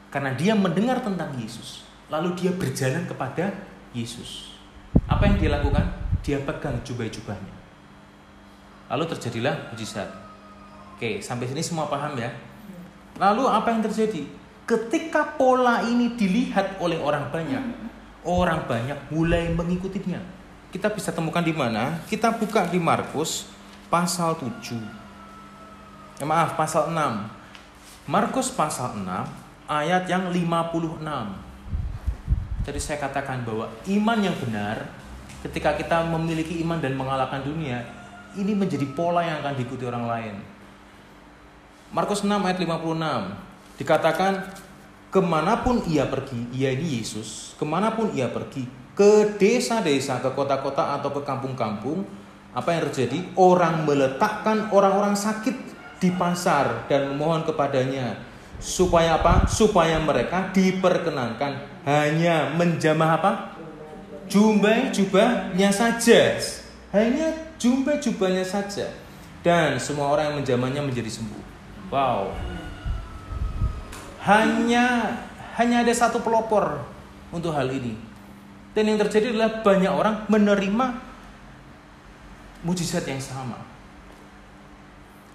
Karena 0.08 0.32
dia 0.36 0.56
mendengar 0.56 1.04
tentang 1.04 1.36
Yesus, 1.36 1.84
lalu 2.12 2.36
dia 2.36 2.52
berjalan 2.56 3.04
kepada 3.08 3.52
Yesus. 3.92 4.56
Apa 5.08 5.28
yang 5.28 5.36
dia 5.40 5.52
lakukan? 5.52 5.88
Dia 6.24 6.40
pegang 6.44 6.80
jubah-jubahnya. 6.84 7.51
Lalu 8.92 9.08
terjadilah 9.16 9.72
mujizat. 9.72 10.12
Oke, 11.00 11.24
sampai 11.24 11.48
sini 11.48 11.64
semua 11.64 11.88
paham 11.88 12.20
ya? 12.20 12.28
Lalu 13.16 13.48
apa 13.48 13.72
yang 13.72 13.80
terjadi? 13.88 14.28
Ketika 14.68 15.40
pola 15.40 15.80
ini 15.88 16.20
dilihat 16.20 16.76
oleh 16.84 17.00
orang 17.00 17.32
banyak, 17.32 17.64
orang 18.28 18.68
banyak 18.68 19.00
mulai 19.10 19.48
mengikutinya. 19.56 20.20
Kita 20.76 20.92
bisa 20.92 21.16
temukan 21.16 21.44
di 21.44 21.56
mana? 21.56 22.04
Kita 22.08 22.36
buka 22.36 22.68
di 22.68 22.80
Markus 22.80 23.48
pasal 23.88 24.36
7. 24.40 24.80
Ya, 26.20 26.28
maaf, 26.28 26.56
pasal 26.60 26.92
6. 26.92 26.96
Markus 28.08 28.52
pasal 28.52 28.96
6 29.00 29.08
ayat 29.72 30.04
yang 30.08 30.28
56. 30.32 31.00
Jadi 32.62 32.80
saya 32.80 33.00
katakan 33.02 33.42
bahwa 33.48 33.72
iman 33.88 34.20
yang 34.20 34.36
benar 34.38 34.86
ketika 35.42 35.74
kita 35.80 36.06
memiliki 36.06 36.62
iman 36.62 36.78
dan 36.78 36.94
mengalahkan 36.94 37.42
dunia, 37.42 37.82
ini 38.38 38.54
menjadi 38.56 38.86
pola 38.92 39.26
yang 39.26 39.42
akan 39.44 39.54
diikuti 39.58 39.84
orang 39.88 40.06
lain. 40.08 40.36
Markus 41.92 42.24
6 42.24 42.32
ayat 42.32 42.58
56 42.60 43.82
dikatakan 43.82 44.34
ke 45.12 45.20
mana 45.20 45.60
pun 45.60 45.84
ia 45.92 46.08
pergi, 46.08 46.48
ia 46.56 46.72
ini 46.72 47.04
Yesus, 47.04 47.58
ke 47.60 47.68
mana 47.68 47.92
pun 47.92 48.16
ia 48.16 48.32
pergi, 48.32 48.64
ke 48.96 49.36
desa-desa, 49.36 50.24
ke 50.24 50.32
kota-kota 50.32 50.96
atau 50.96 51.12
ke 51.12 51.22
kampung-kampung, 51.28 52.08
apa 52.56 52.72
yang 52.72 52.88
terjadi? 52.88 53.20
Orang 53.36 53.84
meletakkan 53.84 54.72
orang-orang 54.72 55.20
sakit 55.20 55.56
di 56.00 56.16
pasar 56.16 56.88
dan 56.88 57.12
memohon 57.12 57.44
kepadanya 57.44 58.24
supaya 58.64 59.20
apa? 59.20 59.44
Supaya 59.52 60.00
mereka 60.00 60.48
diperkenankan 60.56 61.84
hanya 61.84 62.56
menjamah 62.56 63.12
apa? 63.20 63.32
jubah 64.32 64.88
jubahnya 64.96 65.68
saja 65.76 66.40
hanya 66.96 67.51
jubah 67.62 68.02
jubahnya 68.02 68.42
saja. 68.42 68.90
Dan 69.46 69.78
semua 69.78 70.10
orang 70.10 70.34
yang 70.34 70.38
menjamannya 70.42 70.82
menjadi 70.82 71.22
sembuh. 71.22 71.44
Wow. 71.94 72.34
Hanya 74.26 75.18
hanya 75.58 75.86
ada 75.86 75.94
satu 75.94 76.22
pelopor 76.22 76.82
untuk 77.30 77.54
hal 77.54 77.70
ini. 77.70 77.94
Dan 78.74 78.90
yang 78.90 78.98
terjadi 79.02 79.34
adalah 79.34 79.62
banyak 79.62 79.94
orang 79.94 80.16
menerima 80.30 80.86
mujizat 82.66 83.06
yang 83.06 83.22
sama. 83.22 83.58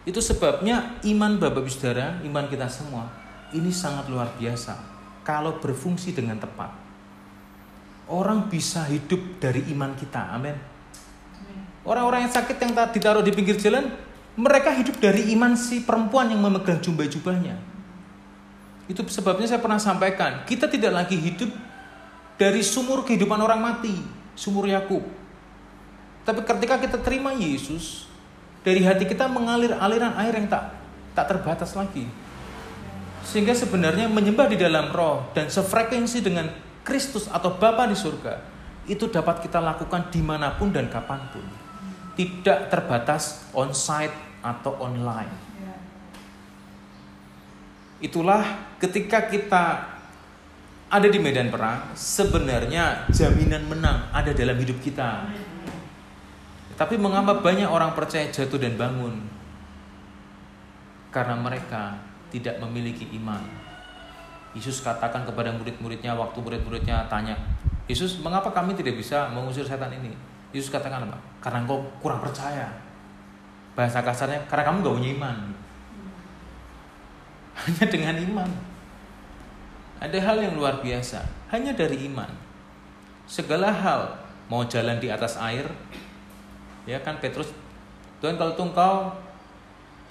Itu 0.06 0.22
sebabnya 0.22 1.02
iman 1.02 1.38
Bapak 1.42 1.66
Ibu 1.66 1.70
Saudara, 1.70 2.22
iman 2.22 2.46
kita 2.46 2.70
semua 2.70 3.10
ini 3.54 3.74
sangat 3.74 4.06
luar 4.06 4.30
biasa. 4.38 4.78
Kalau 5.26 5.58
berfungsi 5.58 6.14
dengan 6.14 6.38
tepat 6.38 6.70
orang 8.06 8.46
bisa 8.46 8.86
hidup 8.86 9.42
dari 9.42 9.66
iman 9.74 9.98
kita. 9.98 10.30
Amin. 10.30 10.75
Orang-orang 11.86 12.26
yang 12.26 12.32
sakit 12.34 12.58
yang 12.58 12.74
ditaruh 12.90 13.22
di 13.22 13.30
pinggir 13.30 13.54
jalan, 13.54 13.94
mereka 14.34 14.74
hidup 14.74 14.98
dari 14.98 15.30
iman 15.38 15.54
si 15.54 15.80
perempuan 15.86 16.28
yang 16.28 16.42
memegang 16.42 16.82
jubah-jubahnya. 16.82 17.54
Itu 18.90 19.06
sebabnya 19.06 19.46
saya 19.46 19.62
pernah 19.62 19.78
sampaikan, 19.78 20.42
kita 20.44 20.66
tidak 20.66 20.92
lagi 20.92 21.14
hidup 21.14 21.50
dari 22.34 22.60
sumur 22.60 23.06
kehidupan 23.06 23.38
orang 23.38 23.62
mati, 23.62 23.94
sumur 24.34 24.66
Yakub. 24.66 25.02
Tapi 26.26 26.42
ketika 26.42 26.74
kita 26.82 26.98
terima 26.98 27.30
Yesus, 27.32 28.10
dari 28.66 28.82
hati 28.82 29.06
kita 29.06 29.30
mengalir 29.30 29.78
aliran 29.78 30.18
air 30.18 30.34
yang 30.34 30.50
tak 30.50 30.74
tak 31.14 31.30
terbatas 31.30 31.72
lagi. 31.78 32.10
Sehingga 33.22 33.54
sebenarnya 33.54 34.10
menyembah 34.10 34.50
di 34.50 34.58
dalam 34.58 34.90
roh 34.90 35.30
dan 35.32 35.46
sefrekuensi 35.46 36.18
dengan 36.18 36.50
Kristus 36.82 37.26
atau 37.26 37.54
Bapa 37.54 37.86
di 37.86 37.94
surga 37.94 38.38
itu 38.86 39.10
dapat 39.10 39.42
kita 39.42 39.58
lakukan 39.58 40.10
di 40.10 40.22
mana 40.22 40.54
pun 40.54 40.70
dan 40.70 40.86
kapan 40.86 41.18
pun. 41.34 41.65
Tidak 42.16 42.72
terbatas 42.72 43.44
on-site 43.52 44.40
atau 44.40 44.72
online. 44.80 45.30
Itulah 48.00 48.76
ketika 48.80 49.28
kita 49.28 49.64
ada 50.86 51.08
di 51.08 51.18
medan 51.20 51.52
perang, 51.52 51.92
sebenarnya 51.92 53.08
jaminan 53.12 53.68
menang 53.68 54.08
ada 54.12 54.32
dalam 54.32 54.56
hidup 54.56 54.80
kita. 54.80 55.28
Tapi 56.76 56.96
mengapa 57.00 57.40
banyak 57.40 57.68
orang 57.68 57.96
percaya 57.96 58.28
jatuh 58.28 58.60
dan 58.60 58.76
bangun? 58.76 59.16
Karena 61.12 61.36
mereka 61.36 61.96
tidak 62.28 62.60
memiliki 62.60 63.08
iman 63.16 63.66
Yesus 64.56 64.80
katakan 64.80 65.28
kepada 65.28 65.52
murid-muridnya 65.52 66.16
waktu 66.16 66.40
murid-muridnya 66.40 67.04
tanya, 67.12 67.36
Yesus 67.84 68.16
mengapa 68.24 68.48
kami 68.48 68.72
tidak 68.72 68.96
bisa 68.96 69.28
mengusir 69.28 69.68
setan 69.68 69.92
ini? 69.92 70.16
Yesus 70.56 70.72
katakan 70.72 71.04
apa? 71.04 71.20
Karena 71.44 71.68
engkau 71.68 71.84
kurang 72.00 72.24
percaya. 72.24 72.64
Bahasa 73.76 74.00
kasarnya 74.00 74.40
karena 74.48 74.72
kamu 74.72 74.80
gak 74.80 74.96
punya 74.96 75.10
iman. 75.20 75.36
Hanya 77.60 77.84
dengan 77.92 78.16
iman. 78.16 78.50
Ada 79.96 80.18
hal 80.20 80.36
yang 80.44 80.60
luar 80.60 80.84
biasa, 80.84 81.24
hanya 81.48 81.72
dari 81.72 82.04
iman. 82.04 82.28
Segala 83.24 83.72
hal, 83.72 84.12
mau 84.44 84.60
jalan 84.68 85.00
di 85.00 85.08
atas 85.08 85.40
air, 85.40 85.64
ya 86.84 87.00
kan 87.00 87.16
Petrus, 87.16 87.48
Tuhan 88.20 88.36
kalau 88.36 88.52
tuh 88.52 88.68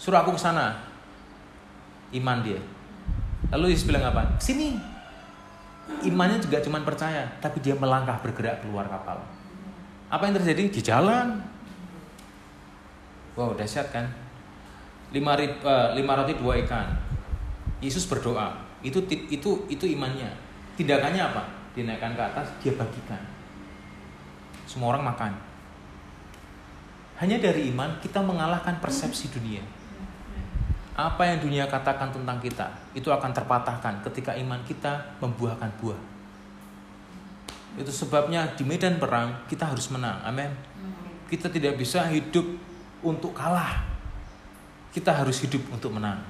suruh 0.01 0.25
aku 0.25 0.33
ke 0.33 0.41
sana, 0.41 0.73
iman 2.17 2.41
dia. 2.41 2.57
Lalu 3.53 3.77
Yesus 3.77 3.85
bilang 3.85 4.09
apa? 4.09 4.25
Sini. 4.41 4.73
Imannya 6.01 6.41
juga 6.41 6.57
cuma 6.65 6.81
percaya, 6.81 7.29
tapi 7.37 7.61
dia 7.61 7.77
melangkah 7.77 8.17
bergerak 8.17 8.65
keluar 8.65 8.89
kapal. 8.89 9.21
Apa 10.09 10.29
yang 10.29 10.35
terjadi? 10.37 10.69
Di 10.69 10.81
jalan. 10.81 11.41
Wow, 13.35 13.57
dahsyat 13.57 13.91
kan? 13.91 14.05
Lima, 15.11 15.35
uh, 15.35 15.91
lima 15.95 16.13
roti 16.15 16.33
dua 16.37 16.59
ikan. 16.63 16.95
Yesus 17.83 18.07
berdoa. 18.07 18.55
Itu 18.85 19.03
itu 19.09 19.65
itu 19.67 19.85
imannya. 19.85 20.29
Tindakannya 20.79 21.21
apa? 21.23 21.43
Dinaikkan 21.75 22.15
ke 22.15 22.23
atas, 22.23 22.47
dia 22.63 22.71
bagikan. 22.75 23.19
Semua 24.63 24.95
orang 24.95 25.11
makan. 25.11 25.31
Hanya 27.19 27.39
dari 27.39 27.71
iman 27.71 27.99
kita 28.03 28.19
mengalahkan 28.19 28.79
persepsi 28.83 29.31
dunia. 29.31 29.63
Apa 30.95 31.27
yang 31.27 31.43
dunia 31.43 31.67
katakan 31.67 32.11
tentang 32.11 32.39
kita 32.39 32.71
itu 32.95 33.11
akan 33.11 33.35
terpatahkan 33.35 33.99
ketika 34.07 34.31
iman 34.39 34.59
kita 34.63 35.19
membuahkan 35.19 35.67
buah. 35.79 36.14
Itu 37.75 37.91
sebabnya 37.91 38.55
di 38.55 38.63
medan 38.63 38.97
perang 38.97 39.45
kita 39.51 39.67
harus 39.67 39.91
menang. 39.91 40.19
Amin. 40.23 40.51
Kita 41.27 41.51
tidak 41.51 41.75
bisa 41.75 42.07
hidup 42.07 42.45
untuk 43.03 43.35
kalah. 43.35 43.83
Kita 44.95 45.11
harus 45.11 45.43
hidup 45.43 45.61
untuk 45.69 45.91
menang. 45.91 46.23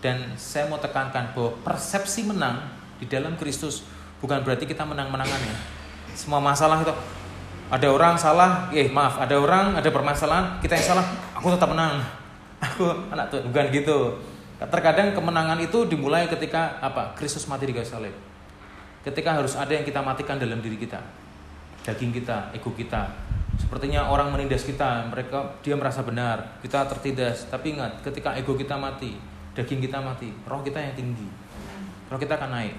Dan 0.00 0.36
saya 0.40 0.68
mau 0.70 0.80
tekankan 0.80 1.32
bahwa 1.36 1.52
persepsi 1.64 2.24
menang 2.24 2.62
di 2.96 3.08
dalam 3.08 3.36
Kristus 3.36 3.84
bukan 4.22 4.40
berarti 4.40 4.64
kita 4.64 4.86
menang-menangan 4.86 5.40
ya. 5.44 5.56
Semua 6.16 6.40
masalah 6.40 6.80
itu 6.80 6.94
ada 7.66 7.86
orang 7.90 8.14
salah, 8.16 8.70
eh 8.72 8.88
maaf, 8.88 9.18
ada 9.20 9.36
orang 9.36 9.76
ada 9.76 9.90
permasalahan, 9.90 10.62
kita 10.62 10.78
yang 10.78 10.86
salah, 10.94 11.06
aku 11.34 11.50
tetap 11.52 11.68
menang 11.68 12.00
aku 12.66 12.84
anak 13.12 13.28
Tuhan 13.28 13.52
bukan 13.52 13.66
gitu 13.72 13.98
terkadang 14.56 15.12
kemenangan 15.12 15.60
itu 15.60 15.84
dimulai 15.84 16.24
ketika 16.26 16.80
apa 16.80 17.12
Kristus 17.12 17.44
mati 17.44 17.68
di 17.68 17.74
kayu 17.76 17.84
salib 17.84 18.14
ketika 19.06 19.38
harus 19.38 19.54
ada 19.54 19.70
yang 19.70 19.86
kita 19.86 20.02
matikan 20.02 20.34
dalam 20.34 20.58
diri 20.58 20.74
kita 20.74 20.98
daging 21.86 22.10
kita 22.10 22.50
ego 22.50 22.74
kita. 22.74 23.06
Sepertinya 23.56 24.10
orang 24.10 24.34
menindas 24.34 24.66
kita 24.66 25.06
mereka 25.08 25.54
dia 25.62 25.78
merasa 25.78 26.02
benar 26.02 26.58
kita 26.58 26.82
tertindas. 26.90 27.46
Tapi 27.46 27.78
ingat 27.78 28.02
ketika 28.02 28.34
ego 28.34 28.58
kita 28.58 28.74
mati 28.74 29.14
daging 29.54 29.78
kita 29.86 30.02
mati 30.02 30.34
roh 30.44 30.60
kita 30.66 30.82
yang 30.82 30.98
tinggi. 30.98 31.30
Roh 32.10 32.18
kita 32.18 32.34
akan 32.34 32.50
naik. 32.50 32.74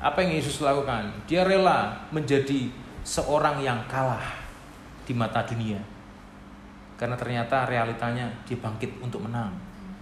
Apa 0.00 0.24
yang 0.24 0.40
Yesus 0.40 0.64
lakukan? 0.64 1.12
Dia 1.28 1.44
rela 1.44 2.08
menjadi 2.08 2.72
seorang 3.04 3.60
yang 3.60 3.84
kalah 3.86 4.24
di 5.04 5.12
mata 5.12 5.44
dunia. 5.44 5.78
Karena 6.96 7.14
ternyata 7.14 7.68
realitanya 7.68 8.32
dia 8.48 8.56
bangkit 8.56 9.04
untuk 9.04 9.28
menang 9.28 9.52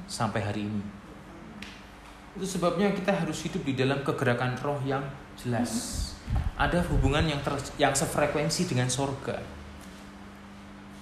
sampai 0.06 0.40
hari 0.40 0.66
ini. 0.66 0.82
Itu 2.34 2.46
sebabnya 2.46 2.90
kita 2.90 3.14
harus 3.14 3.38
hidup 3.46 3.62
di 3.62 3.74
dalam 3.78 4.02
kegerakan 4.02 4.58
roh 4.62 4.78
yang 4.82 5.02
jelas. 5.44 5.70
Ada 6.56 6.80
hubungan 6.88 7.28
yang 7.28 7.44
ter, 7.44 7.52
yang 7.76 7.92
sefrekuensi 7.92 8.64
dengan 8.64 8.88
sorga. 8.88 9.36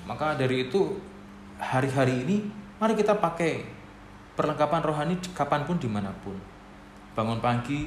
Maka 0.02 0.35
dari 0.35 0.66
itu 0.66 0.98
hari-hari 1.62 2.26
ini 2.26 2.37
mari 2.83 2.98
kita 2.98 3.14
pakai 3.22 3.62
perlengkapan 4.35 4.83
rohani 4.83 5.14
kapan 5.31 5.62
pun 5.62 5.78
di 5.78 5.87
mana 5.87 6.11
pun. 6.26 6.35
Bangun 7.14 7.38
pagi, 7.38 7.87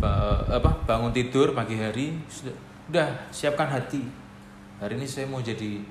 apa 0.00 0.70
bangun 0.88 1.12
tidur 1.12 1.52
pagi 1.52 1.76
hari 1.76 2.16
sudah, 2.32 2.56
udah 2.88 3.08
siapkan 3.28 3.68
hati. 3.68 4.00
Hari 4.80 4.96
ini 4.96 5.04
saya 5.04 5.28
mau 5.28 5.44
jadi 5.44 5.84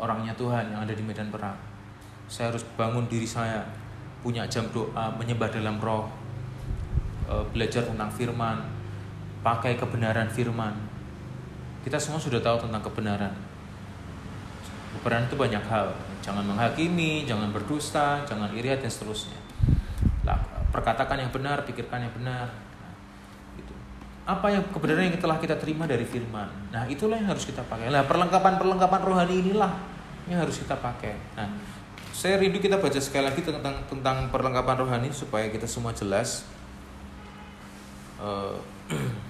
orangnya 0.00 0.34
Tuhan 0.34 0.74
yang 0.74 0.80
ada 0.82 0.92
di 0.92 1.04
medan 1.04 1.30
perang. 1.30 1.56
Saya 2.26 2.50
harus 2.50 2.64
bangun 2.74 3.06
diri 3.06 3.28
saya, 3.28 3.62
punya 4.24 4.44
jam 4.48 4.66
doa, 4.72 5.12
menyembah 5.16 5.48
dalam 5.52 5.76
roh, 5.80 6.08
e, 7.28 7.34
belajar 7.52 7.84
tentang 7.84 8.08
firman, 8.12 8.60
pakai 9.40 9.76
kebenaran 9.76 10.28
firman. 10.28 10.76
Kita 11.80 11.96
semua 11.96 12.20
sudah 12.20 12.40
tahu 12.44 12.68
tentang 12.68 12.82
kebenaran. 12.84 13.32
Kebenaran 15.00 15.24
itu 15.28 15.36
banyak 15.36 15.64
hal. 15.64 15.88
Jangan 16.20 16.44
menghakimi, 16.44 17.24
jangan 17.24 17.48
berdusta, 17.48 18.20
jangan 18.28 18.52
iri 18.52 18.68
dan 18.68 18.90
seterusnya. 18.90 19.38
perkatakan 20.70 21.18
yang 21.18 21.34
benar, 21.34 21.66
pikirkan 21.66 22.06
yang 22.06 22.14
benar. 22.14 22.46
Gitu. 23.58 23.74
Apa 24.22 24.54
yang 24.54 24.62
kebenaran 24.70 25.10
yang 25.10 25.18
telah 25.18 25.42
kita 25.42 25.58
terima 25.58 25.82
dari 25.82 26.06
firman. 26.06 26.46
Nah, 26.70 26.86
itulah 26.86 27.18
yang 27.18 27.26
harus 27.26 27.42
kita 27.42 27.58
pakai. 27.66 27.90
Nah, 27.90 28.06
perlengkapan-perlengkapan 28.06 29.00
rohani 29.02 29.34
inilah 29.42 29.74
yang 30.30 30.38
harus 30.38 30.62
kita 30.62 30.78
pakai. 30.78 31.18
Nah, 31.34 31.50
saya 32.14 32.38
rindu 32.38 32.62
kita 32.62 32.78
baca 32.78 33.00
sekali 33.02 33.26
lagi 33.26 33.42
tentang 33.42 33.82
tentang 33.90 34.30
perlengkapan 34.30 34.76
rohani 34.78 35.10
supaya 35.10 35.50
kita 35.50 35.66
semua 35.66 35.90
jelas. 35.90 36.46
Uh, 38.22 38.54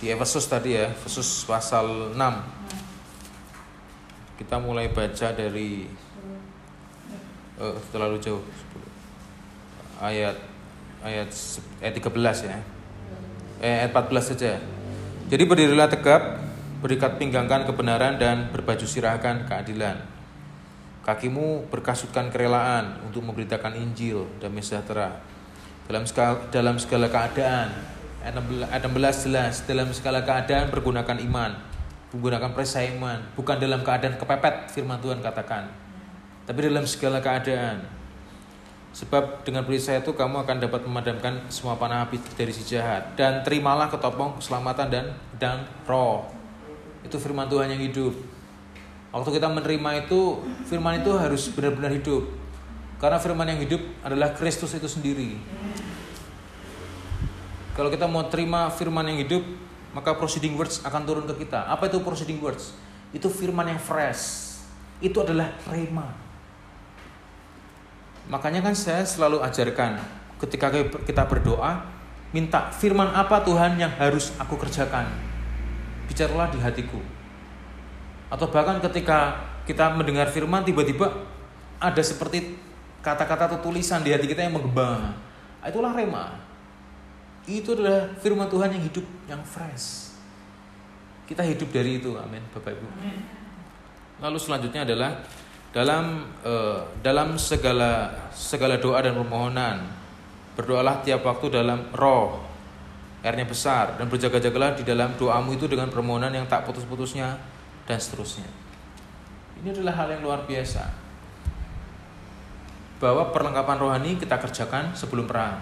di 0.00 0.08
Efesus 0.08 0.48
tadi 0.48 0.74
ya, 0.74 0.88
Efesus 0.90 1.44
pasal 1.44 2.16
6. 2.16 2.16
Kita 4.40 4.56
mulai 4.56 4.88
baca 4.88 5.28
dari 5.36 5.84
uh, 7.60 7.76
terlalu 7.92 8.16
jauh. 8.24 8.40
Ayat 10.00 10.40
ayat 11.04 11.28
ayat 11.84 11.92
13 11.92 12.48
ya. 12.48 12.58
Eh, 13.60 13.84
ayat 13.84 13.92
14 13.92 14.32
saja. 14.32 14.56
Jadi 15.28 15.42
berdirilah 15.44 15.92
tegap 15.92 16.40
Berikat 16.80 17.20
pinggangkan 17.20 17.68
kebenaran 17.68 18.16
dan 18.16 18.48
berbaju 18.48 18.88
sirahkan 18.88 19.44
keadilan. 19.44 20.00
Kakimu 21.04 21.68
berkasutkan 21.68 22.32
kerelaan 22.32 23.04
untuk 23.04 23.20
memberitakan 23.20 23.76
Injil 23.76 24.24
dan 24.40 24.56
sejahtera. 24.56 25.20
Dalam 25.84 26.08
segala, 26.08 26.40
dalam 26.48 26.80
segala 26.80 27.12
keadaan, 27.12 27.68
16 28.24 29.24
jelas, 29.24 29.64
dalam 29.64 29.88
segala 29.96 30.20
keadaan 30.20 30.68
pergunakan 30.68 31.16
iman, 31.24 31.56
menggunakan 32.12 32.50
perisai 32.52 32.92
iman, 32.96 33.18
bukan 33.32 33.56
dalam 33.56 33.80
keadaan 33.80 34.20
kepepet, 34.20 34.68
firman 34.72 35.00
Tuhan 35.00 35.24
katakan. 35.24 35.72
Tapi 36.44 36.58
dalam 36.68 36.84
segala 36.84 37.24
keadaan, 37.24 38.00
Sebab 38.90 39.46
dengan 39.46 39.62
perisai 39.62 40.02
itu 40.02 40.10
kamu 40.10 40.42
akan 40.42 40.56
dapat 40.66 40.82
memadamkan 40.82 41.46
semua 41.46 41.78
panah 41.78 42.02
api 42.02 42.18
dari 42.34 42.50
si 42.50 42.66
jahat 42.66 43.14
dan 43.14 43.38
terimalah 43.46 43.86
ketopong 43.86 44.34
keselamatan 44.42 44.90
dan 44.90 45.06
dan 45.38 45.62
roh 45.86 46.26
itu 47.06 47.16
firman 47.16 47.46
Tuhan 47.46 47.70
yang 47.70 47.80
hidup. 47.80 48.12
Waktu 49.10 49.42
kita 49.42 49.50
menerima 49.50 50.06
itu, 50.06 50.38
firman 50.70 51.02
itu 51.02 51.10
harus 51.18 51.50
benar-benar 51.50 51.90
hidup. 51.90 52.30
Karena 53.00 53.18
firman 53.18 53.48
yang 53.48 53.58
hidup 53.58 53.82
adalah 54.06 54.30
Kristus 54.36 54.76
itu 54.76 54.86
sendiri. 54.86 55.34
Kalau 57.74 57.88
kita 57.88 58.10
mau 58.10 58.26
terima 58.26 58.66
firman 58.72 59.06
yang 59.06 59.18
hidup, 59.22 59.44
maka 59.94 60.14
proceeding 60.14 60.54
words 60.58 60.82
akan 60.82 61.02
turun 61.06 61.24
ke 61.30 61.46
kita. 61.46 61.66
Apa 61.70 61.90
itu 61.90 62.02
proceeding 62.02 62.38
words? 62.42 62.74
Itu 63.10 63.30
firman 63.30 63.66
yang 63.70 63.80
fresh. 63.80 64.54
Itu 65.02 65.22
adalah 65.22 65.54
rema. 65.66 66.10
Makanya 68.30 68.62
kan 68.62 68.74
saya 68.78 69.02
selalu 69.02 69.42
ajarkan 69.42 69.98
ketika 70.38 70.70
kita 71.02 71.26
berdoa, 71.26 71.82
minta 72.30 72.70
firman 72.70 73.10
apa 73.10 73.42
Tuhan 73.42 73.74
yang 73.74 73.90
harus 73.98 74.30
aku 74.38 74.54
kerjakan 74.54 75.10
bicaralah 76.06 76.50
di 76.50 76.58
hatiku. 76.62 76.98
Atau 78.30 78.50
bahkan 78.50 78.78
ketika 78.82 79.38
kita 79.66 79.94
mendengar 79.94 80.26
firman 80.30 80.62
tiba-tiba 80.66 81.10
ada 81.78 82.02
seperti 82.02 82.58
kata-kata 83.02 83.54
atau 83.54 83.58
tulisan 83.58 84.02
di 84.02 84.14
hati 84.14 84.26
kita 84.26 84.46
yang 84.46 84.54
menggembang. 84.58 85.14
Itulah 85.62 85.94
rema. 85.94 86.49
Itu 87.50 87.74
adalah 87.74 88.14
firman 88.22 88.46
Tuhan 88.46 88.70
yang 88.70 88.82
hidup, 88.86 89.06
yang 89.26 89.42
fresh. 89.42 90.14
Kita 91.26 91.42
hidup 91.42 91.66
dari 91.74 91.98
itu, 91.98 92.14
amin, 92.14 92.42
Bapak 92.54 92.78
Ibu. 92.78 92.86
Lalu 94.22 94.38
selanjutnya 94.38 94.86
adalah 94.86 95.18
dalam 95.70 96.26
uh, 96.46 96.82
dalam 97.02 97.38
segala 97.38 98.10
segala 98.34 98.78
doa 98.78 98.98
dan 99.02 99.14
permohonan 99.14 99.86
berdoalah 100.58 100.98
tiap 101.06 101.22
waktu 101.22 101.46
dalam 101.46 101.86
roh 101.94 102.42
R-nya 103.22 103.46
besar 103.46 103.94
dan 104.00 104.10
berjaga-jagalah 104.10 104.74
di 104.74 104.82
dalam 104.82 105.14
doamu 105.14 105.54
itu 105.54 105.68
dengan 105.70 105.92
permohonan 105.92 106.32
yang 106.32 106.48
tak 106.48 106.64
putus-putusnya 106.64 107.36
dan 107.84 107.98
seterusnya. 108.00 108.48
Ini 109.60 109.76
adalah 109.76 109.92
hal 110.04 110.08
yang 110.16 110.24
luar 110.24 110.48
biasa. 110.48 110.88
Bahwa 112.96 113.28
perlengkapan 113.28 113.76
rohani 113.76 114.10
kita 114.16 114.40
kerjakan 114.40 114.96
sebelum 114.96 115.28
perang. 115.28 115.60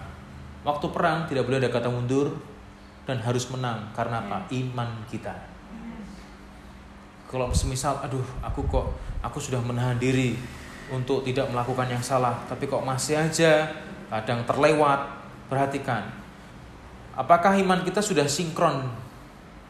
Waktu 0.69 0.93
perang 0.93 1.25
tidak 1.25 1.49
boleh 1.49 1.65
ada 1.65 1.73
kata 1.73 1.89
mundur 1.89 2.37
dan 3.09 3.17
harus 3.25 3.49
menang. 3.49 3.89
Karena 3.97 4.21
apa? 4.21 4.45
Iman 4.53 5.01
kita. 5.09 5.33
kalau 7.29 7.53
semisal 7.53 8.01
aduh 8.01 8.25
aku 8.41 8.65
kok 8.73 8.89
aku 9.21 9.37
sudah 9.37 9.61
menahan 9.61 10.01
diri 10.01 10.33
untuk 10.89 11.21
tidak 11.29 11.45
melakukan 11.53 11.85
yang 11.85 12.01
salah 12.01 12.41
tapi 12.49 12.65
kok 12.65 12.81
masih 12.81 13.21
aja 13.21 13.69
kadang 14.09 14.45
terlewat 14.49 15.05
perhatikan. 15.53 16.09
Apakah 17.13 17.53
iman 17.61 17.85
kita 17.85 18.01
sudah 18.01 18.25
sinkron 18.25 18.89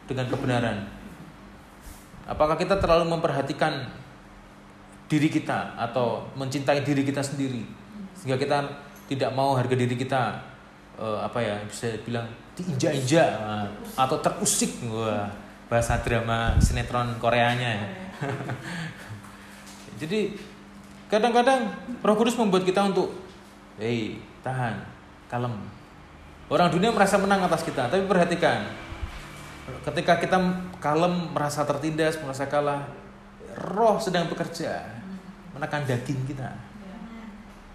dengan 0.07 0.31
kebenaran? 0.31 0.87
Apakah 2.31 2.55
kita 2.55 2.79
terlalu 2.79 3.11
memperhatikan 3.11 3.91
diri 5.11 5.27
kita 5.27 5.75
atau 5.75 6.31
mencintai 6.39 6.79
diri 6.87 7.03
kita 7.03 7.19
sendiri 7.19 7.67
sehingga 8.15 8.39
kita 8.39 8.63
tidak 9.11 9.35
mau 9.35 9.51
harga 9.59 9.75
diri 9.75 9.99
kita 9.99 10.49
uh, 10.99 11.23
apa 11.23 11.39
ya 11.39 11.55
bisa 11.63 11.95
bilang 12.03 12.27
diinjak-injak 12.59 13.29
uh, 13.39 13.65
atau 13.95 14.19
terusik 14.19 14.83
wah 14.91 15.31
bahasa 15.71 16.01
drama 16.03 16.59
sinetron 16.59 17.15
Koreanya 17.21 17.69
ya. 17.79 17.87
Jadi 20.03 20.35
kadang-kadang 21.07 21.71
Roh 22.03 22.15
Kudus 22.19 22.35
membuat 22.35 22.67
kita 22.67 22.83
untuk 22.91 23.15
hei 23.79 24.19
tahan 24.43 24.83
kalem 25.31 25.55
orang 26.51 26.69
dunia 26.73 26.91
merasa 26.91 27.15
menang 27.15 27.45
atas 27.47 27.63
kita 27.63 27.87
tapi 27.87 28.03
perhatikan 28.03 28.67
ketika 29.85 30.17
kita 30.19 30.37
kalem 30.81 31.31
merasa 31.31 31.63
tertindas 31.63 32.17
merasa 32.19 32.49
kalah 32.49 32.89
roh 33.73 34.01
sedang 34.01 34.25
bekerja 34.29 34.99
menekan 35.53 35.85
daging 35.85 36.23
kita. 36.29 36.49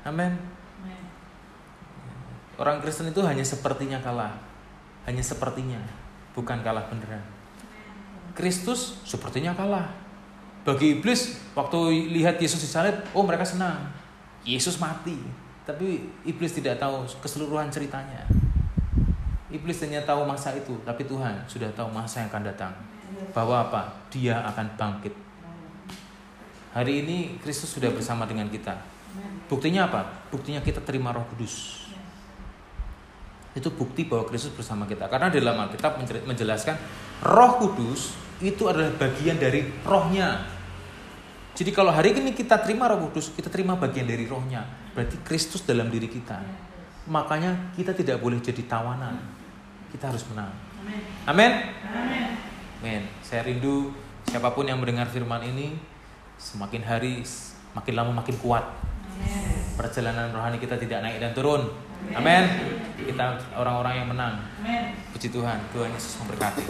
Amin. 0.05 0.54
Orang 2.57 2.79
Kristen 2.83 3.11
itu 3.11 3.21
hanya 3.25 3.43
sepertinya 3.43 3.99
kalah. 3.99 4.35
Hanya 5.05 5.21
sepertinya, 5.21 5.81
bukan 6.33 6.65
kalah 6.65 6.87
beneran. 6.89 7.21
Kristus 8.33 8.99
sepertinya 9.05 9.53
kalah. 9.53 9.93
Bagi 10.65 10.99
iblis, 10.99 11.37
waktu 11.53 12.09
lihat 12.09 12.41
Yesus 12.41 12.65
disalib, 12.65 12.97
oh 13.13 13.21
mereka 13.21 13.45
senang. 13.45 13.85
Yesus 14.49 14.81
mati. 14.81 15.21
Tapi 15.69 16.09
iblis 16.25 16.57
tidak 16.57 16.81
tahu 16.81 17.05
keseluruhan 17.21 17.69
ceritanya. 17.69 18.25
Iblis 19.53 19.85
hanya 19.85 20.03
tahu 20.03 20.25
masa 20.25 20.57
itu, 20.57 20.73
tapi 20.83 21.05
Tuhan 21.05 21.45
sudah 21.47 21.69
tahu 21.77 21.93
masa 21.93 22.25
yang 22.25 22.33
akan 22.33 22.45
datang. 22.49 22.73
Bahwa 23.37 23.69
apa? 23.69 23.93
Dia 24.09 24.41
akan 24.43 24.67
bangkit 24.75 25.15
Hari 26.75 27.07
ini 27.07 27.39
Kristus 27.39 27.71
sudah 27.71 27.87
bersama 27.95 28.27
dengan 28.27 28.51
kita. 28.51 28.75
Buktinya 29.47 29.87
apa? 29.87 30.27
Buktinya 30.27 30.59
kita 30.59 30.83
terima 30.83 31.15
Roh 31.15 31.23
Kudus. 31.31 31.87
Itu 33.55 33.71
bukti 33.71 34.05
bahwa 34.05 34.27
Kristus 34.27 34.51
bersama 34.51 34.85
kita. 34.85 35.07
Karena 35.07 35.31
dalam 35.31 35.55
Alkitab 35.63 36.03
menjelaskan 36.27 36.75
Roh 37.23 37.53
Kudus 37.63 38.15
itu 38.43 38.67
adalah 38.67 38.91
bagian 38.99 39.39
dari 39.39 39.63
rohnya. 39.87 40.43
Jadi 41.55 41.71
kalau 41.71 41.95
hari 41.95 42.19
ini 42.19 42.35
kita 42.35 42.59
terima 42.59 42.91
Roh 42.91 43.07
Kudus, 43.07 43.31
kita 43.31 43.47
terima 43.47 43.79
bagian 43.79 44.11
dari 44.11 44.27
rohnya. 44.27 44.67
Berarti 44.91 45.23
Kristus 45.23 45.63
dalam 45.63 45.87
diri 45.87 46.11
kita. 46.11 46.43
Makanya 47.07 47.71
kita 47.79 47.95
tidak 47.95 48.19
boleh 48.19 48.43
jadi 48.43 48.67
tawanan. 48.67 49.23
Kita 49.95 50.11
harus 50.11 50.27
menang. 50.35 50.51
Amin. 51.31 51.53
Amin. 52.83 53.03
Saya 53.23 53.47
rindu 53.47 53.95
siapa 54.27 54.51
pun 54.51 54.67
yang 54.67 54.83
mendengar 54.83 55.07
firman 55.09 55.41
ini 55.47 55.79
semakin 56.37 56.83
hari 56.83 57.23
makin 57.73 57.95
lama 57.95 58.13
makin 58.13 58.37
kuat. 58.43 58.67
Perjalanan 59.75 60.31
rohani 60.31 60.63
kita 60.63 60.79
tidak 60.79 61.03
naik 61.03 61.19
dan 61.19 61.35
turun. 61.35 61.67
Amin. 62.15 62.45
Kita 62.95 63.39
orang-orang 63.59 63.95
yang 63.99 64.09
menang. 64.09 64.35
Puji 65.11 65.35
Tuhan. 65.35 65.59
Tuhan 65.75 65.91
Yesus 65.91 66.15
memberkati. 66.23 66.65